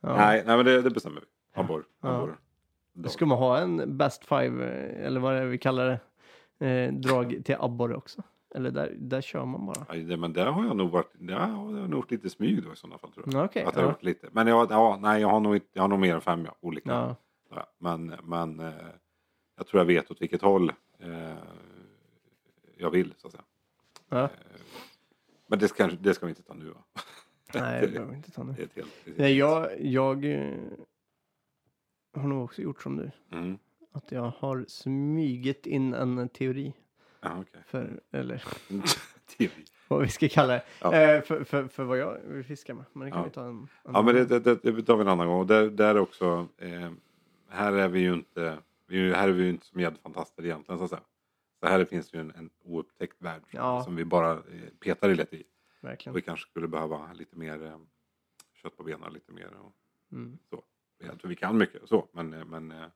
Nej, 0.00 0.42
nej, 0.46 0.56
men 0.56 0.64
det, 0.64 0.82
det 0.82 0.90
bestämmer 0.90 1.20
vi. 1.20 1.26
Abborre. 1.60 1.82
Ja. 2.02 2.08
abborre. 2.08 2.34
Ska 3.08 3.26
man 3.26 3.38
ha 3.38 3.58
en 3.58 3.96
best 3.98 4.24
five, 4.26 4.64
eh, 4.64 5.06
eller 5.06 5.20
vad 5.20 5.34
det 5.34 5.38
är 5.40 5.46
vi 5.46 5.58
kallar 5.58 6.00
det, 6.58 6.66
eh, 6.66 6.92
drag 6.92 7.42
till 7.44 7.56
abborre 7.60 7.94
också? 7.96 8.22
Eller 8.56 8.70
där, 8.70 8.94
där 8.98 9.20
kör 9.20 9.44
man 9.44 9.66
bara? 9.66 9.86
Nej, 9.88 10.02
det, 10.02 10.16
men 10.16 10.32
där 10.32 10.46
har 10.46 10.66
jag 10.66 10.76
nog 10.76 10.90
varit, 10.90 11.12
ja, 11.18 11.26
jag 11.28 11.38
har 11.38 11.72
nog 11.72 11.90
gjort 11.90 12.10
lite 12.10 12.30
smyg 12.30 12.62
då 12.62 12.72
i 12.72 12.76
sådana 12.76 12.98
fall 12.98 13.12
tror 13.12 13.26
jag. 13.26 13.34
Ja, 13.34 13.44
Okej, 13.44 13.64
att 13.64 13.74
jag 13.74 13.82
har 13.82 13.88
ja. 13.88 13.92
gjort 13.92 14.02
lite. 14.02 14.28
Men 14.32 14.46
jag, 14.46 14.70
ja, 14.70 14.98
nej, 15.02 15.20
jag 15.20 15.28
har 15.28 15.40
nog, 15.40 15.54
inte, 15.54 15.66
jag 15.72 15.82
har 15.82 15.88
nog 15.88 15.98
mer 15.98 16.14
än 16.14 16.20
fem 16.20 16.44
ja, 16.44 16.56
olika. 16.60 16.90
Ja. 16.90 17.16
Ja, 17.50 17.66
men 17.78 18.06
men 18.22 18.60
eh, 18.60 18.72
jag 19.56 19.66
tror 19.66 19.80
jag 19.80 19.86
vet 19.86 20.10
åt 20.10 20.22
vilket 20.22 20.42
håll 20.42 20.72
eh, 20.98 21.36
jag 22.76 22.90
vill 22.90 23.14
så 23.16 23.26
att 23.26 23.32
säga. 23.32 23.44
Ja. 24.08 24.28
Men 25.46 25.58
det 25.58 25.68
ska, 25.68 25.86
det 25.86 26.14
ska 26.14 26.26
vi 26.26 26.30
inte 26.30 26.42
ta 26.42 26.54
nu 26.54 26.68
va? 26.68 26.84
Nej, 27.54 27.80
det 27.80 27.88
behöver 27.88 28.10
vi 28.10 28.16
inte 28.16 28.30
ta 28.30 28.42
nu. 28.42 28.52
Det 28.52 28.62
är 28.62 28.66
ett 28.66 28.76
helt, 28.76 28.90
det 29.04 29.10
är 29.10 29.12
ett 29.12 29.18
Nej, 29.18 29.36
jag, 29.36 29.80
jag 29.80 30.24
eh, 30.24 30.58
har 32.14 32.28
nog 32.28 32.44
också 32.44 32.62
gjort 32.62 32.82
som 32.82 32.96
du. 32.96 33.10
Mm. 33.32 33.58
Att 33.92 34.12
jag 34.12 34.32
har 34.38 34.64
smygit 34.68 35.66
in 35.66 35.94
en 35.94 36.28
teori. 36.28 36.72
Ja, 37.20 37.40
okej. 37.40 37.62
För, 37.66 38.00
eller 38.10 38.44
vad 39.88 40.02
vi 40.02 40.08
ska 40.08 40.28
kalla 40.28 40.52
det. 40.52 40.62
Ja. 40.80 40.94
Eh, 40.94 41.22
för, 41.22 41.44
för, 41.44 41.68
för 41.68 41.84
vad 41.84 41.98
jag 41.98 42.18
vill 42.24 42.44
fiska 42.44 42.74
med. 42.74 42.84
Men 42.92 43.04
det 43.04 43.10
kan 43.10 43.20
Ja. 43.20 43.24
vi 43.24 43.30
ta 43.30 43.44
en, 43.44 43.50
en 43.58 43.68
Ja 43.94 44.02
men 44.02 44.14
det, 44.14 44.24
det, 44.40 44.54
det, 44.62 44.82
tar 44.82 44.96
vi 44.96 45.02
en 45.02 45.08
annan 45.08 45.26
gång. 45.26 45.40
Och 45.40 45.46
där, 45.46 45.70
där 45.70 45.98
också, 45.98 46.48
eh, 46.58 46.90
här 47.48 47.72
är 47.72 47.88
vi 47.88 48.00
ju 48.00 48.12
inte, 48.14 48.58
vi, 48.86 49.14
här 49.14 49.28
är 49.28 49.32
vi 49.32 49.42
ju 49.42 49.50
inte 49.50 49.66
som 49.66 49.80
gäddfantaster 49.80 50.44
egentligen 50.44 50.78
så 50.78 50.84
att 50.84 50.90
säga. 50.90 51.02
Så 51.60 51.66
här 51.66 51.84
finns 51.84 52.14
ju 52.14 52.20
en, 52.20 52.30
en 52.36 52.50
oupptäckt 52.64 53.16
värld 53.22 53.42
Ja. 53.50 53.84
som 53.84 53.96
vi 53.96 54.04
bara 54.04 54.32
eh, 54.32 54.38
petar 54.80 55.08
i 55.10 55.14
lite 55.14 55.36
i. 55.36 55.40
Och 55.42 55.88
Verkligen. 55.88 56.14
vi 56.14 56.22
kanske 56.22 56.50
skulle 56.50 56.68
behöva 56.68 57.12
lite 57.12 57.36
mer 57.38 57.64
eh, 57.66 57.78
kött 58.62 58.76
på 58.76 58.82
benen 58.82 59.12
lite 59.12 59.32
mer. 59.32 59.50
Och 59.60 59.72
Mm. 60.12 60.38
så. 60.50 60.62
Jag 60.98 61.20
tror 61.20 61.28
vi 61.28 61.36
kan 61.36 61.58
mycket 61.58 61.82
och 61.82 61.88
så 61.88 62.08
men, 62.12 62.32
eh, 62.34 62.44
men 62.44 62.70
eh, 62.72 62.86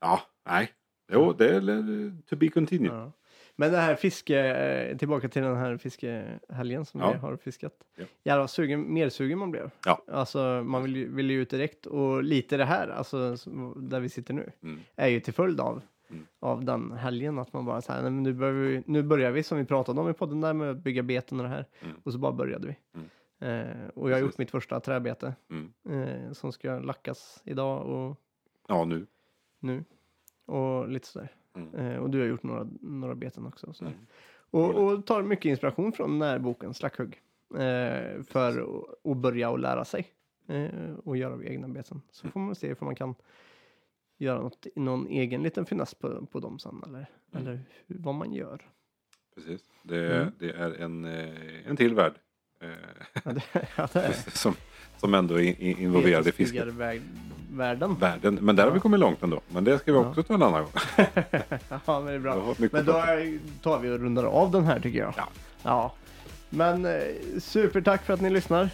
ja, 0.00 0.22
nej. 0.44 0.72
Jo, 1.12 1.32
det 1.32 1.48
är 1.56 2.26
to 2.26 2.36
be 2.36 2.48
continued. 2.48 2.92
Ja. 2.92 3.12
Men 3.56 3.72
det 3.72 3.78
här 3.78 3.94
fiske, 3.94 4.38
eh, 4.56 4.96
tillbaka 4.96 5.28
till 5.28 5.42
den 5.42 5.56
här 5.56 5.76
fiskehelgen 5.76 6.84
som 6.84 7.00
Ja. 7.00 7.12
vi 7.12 7.18
har 7.18 7.36
fiskat. 7.36 7.72
Ja. 7.96 8.04
Jävlar 8.24 8.46
sugen, 8.46 8.94
mer 8.94 9.08
sugen 9.08 9.38
man 9.38 9.50
blev. 9.50 9.70
Ja. 9.84 10.02
Alltså 10.08 10.62
man 10.66 10.82
vill 10.82 10.96
ju, 10.96 11.14
vill 11.14 11.30
ju 11.30 11.42
ut 11.42 11.50
direkt 11.50 11.86
och 11.86 12.22
lite 12.22 12.56
det 12.56 12.64
här, 12.64 12.88
alltså 12.88 13.36
där 13.76 14.00
vi 14.00 14.08
sitter 14.08 14.34
nu, 14.34 14.50
Mm. 14.62 14.80
är 14.96 15.08
ju 15.08 15.20
till 15.20 15.34
följd 15.34 15.60
av, 15.60 15.82
Mm. 16.10 16.26
av 16.40 16.64
den 16.64 16.92
helgen 16.92 17.38
att 17.38 17.52
man 17.52 17.64
bara 17.64 17.80
så 17.82 17.92
här, 17.92 18.02
"Nej, 18.02 18.10
men 18.10 18.22
nu, 18.22 18.32
börjar 18.32 18.52
vi, 18.54 18.82
nu 18.86 19.02
börjar 19.02 19.30
vi 19.30 19.42
som 19.42 19.58
vi 19.58 19.64
pratade 19.64 20.00
om 20.00 20.10
i 20.10 20.12
podden 20.12 20.40
där 20.40 20.52
med 20.52 20.70
att 20.70 20.76
bygga 20.76 21.02
beten 21.02 21.38
och 21.40 21.44
det 21.44 21.50
här. 21.50 21.64
Mm. 21.82 21.96
Och 22.02 22.12
så 22.12 22.18
bara 22.18 22.32
började 22.32 22.66
vi. 22.66 22.76
Mm. 22.94 23.08
Eh, 23.40 23.88
och 23.94 24.10
jag 24.10 24.16
har 24.16 24.20
gjort 24.20 24.38
mitt 24.38 24.50
första 24.50 24.80
träbete 24.80 25.34
Mm. 25.50 25.72
eh, 26.08 26.32
som 26.32 26.52
ska 26.52 26.78
lackas 26.78 27.42
idag 27.44 27.86
och 27.86 28.16
Ja, 28.68 28.84
nu. 28.84 29.06
nu. 29.60 29.84
Och 30.46 30.88
lite 30.88 31.06
sådär. 31.06 31.28
Mm. 31.54 31.74
Eh, 31.74 31.96
och 31.98 32.10
du 32.10 32.20
har 32.20 32.26
gjort 32.26 32.42
några, 32.42 32.68
några 32.80 33.14
beten 33.14 33.46
också. 33.46 33.72
Så. 33.72 33.84
Mm. 33.84 33.96
Och, 34.50 34.74
och 34.74 35.06
tar 35.06 35.22
mycket 35.22 35.44
inspiration 35.44 35.92
från 35.92 36.18
den 36.18 36.28
här 36.28 36.38
boken, 36.38 36.74
Slackhugg. 36.74 37.20
Eh, 37.54 38.22
för 38.22 38.66
att- 39.04 39.16
börja 39.16 39.50
och 39.50 39.58
lära 39.58 39.84
sig. 39.84 40.06
Eh, 40.48 40.94
och 41.04 41.16
göra 41.16 41.44
egna 41.44 41.68
beten. 41.68 42.00
Så 42.10 42.28
får 42.28 42.40
man 42.40 42.54
se 42.54 42.70
ifall 42.70 42.86
man 42.86 42.94
kan 42.94 43.14
göra 44.16 44.42
något, 44.42 44.66
någon 44.76 45.06
egen 45.06 45.42
liten 45.42 45.66
finess 45.66 45.94
på, 45.94 46.26
på 46.26 46.40
dem 46.40 46.58
sen. 46.58 46.82
Eller, 46.86 47.06
eller 47.32 47.60
hur, 47.86 47.98
vad 47.98 48.14
man 48.14 48.32
gör. 48.32 48.60
Precis. 49.34 49.70
Det, 49.82 50.16
Mm. 50.16 50.32
det 50.38 50.50
är 50.50 50.70
en, 50.80 51.04
eh, 51.04 51.68
en 51.68 51.76
till 51.76 51.94
värld. 51.94 52.14
Ja, 53.24 53.32
ja, 53.76 53.88
som, 54.32 54.54
som 55.00 55.14
ändå 55.14 55.34
är 55.34 55.42
i- 55.42 55.76
involverad 55.82 56.28
i 56.28 56.32
fisket. 56.32 56.66
Världen. 57.50 57.96
Världen. 58.00 58.38
Men 58.42 58.56
där 58.56 58.64
har 58.64 58.70
vi 58.70 58.80
kommit 58.80 59.00
långt 59.00 59.22
ändå. 59.22 59.40
Men 59.48 59.64
det 59.64 59.78
ska 59.78 59.92
vi 59.92 59.98
Ja. 59.98 60.08
också 60.08 60.22
ta 60.22 60.34
en 60.34 60.42
annan 60.42 60.62
gång. 60.62 60.72
ja, 61.86 62.00
men 62.00 62.04
det 62.06 62.12
är 62.12 62.18
bra. 62.18 62.54
Men 62.58 62.84
då 62.84 62.92
tar 63.62 63.78
vi 63.78 63.90
och 63.90 63.98
rundar 64.00 64.24
av 64.24 64.50
den 64.50 64.64
här 64.64 64.80
tycker 64.80 64.98
jag. 64.98 65.14
Ja. 65.16 65.28
Ja. 65.62 65.94
Men 66.50 66.84
eh, 66.84 67.00
supertack 67.40 68.04
för 68.04 68.14
att 68.14 68.20
ni 68.20 68.30
lyssnar. 68.30 68.62
Eh, 68.62 68.68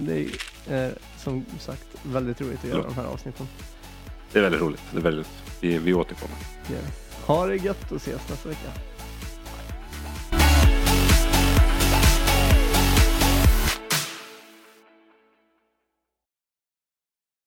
det 0.00 0.26
är 0.68 0.86
eh, 0.86 0.92
som 1.16 1.44
sagt 1.58 1.86
väldigt 2.02 2.40
roligt 2.40 2.58
att 2.58 2.64
göra 2.64 2.78
Ja. 2.78 2.84
de 2.88 2.94
här 2.94 3.04
avsnitten. 3.06 3.48
Det 4.32 4.38
är 4.38 4.42
väldigt 4.42 4.60
roligt. 4.60 4.82
Det 4.92 4.98
är 4.98 5.02
väldigt, 5.02 5.28
vi, 5.60 5.78
vi 5.78 5.94
återkommer. 5.94 6.36
Vi. 6.68 6.74
Ha 7.26 7.46
det 7.46 7.56
gött 7.56 7.90
och 7.92 7.96
ses 7.96 8.28
nästa 8.30 8.48
vecka. 8.48 8.68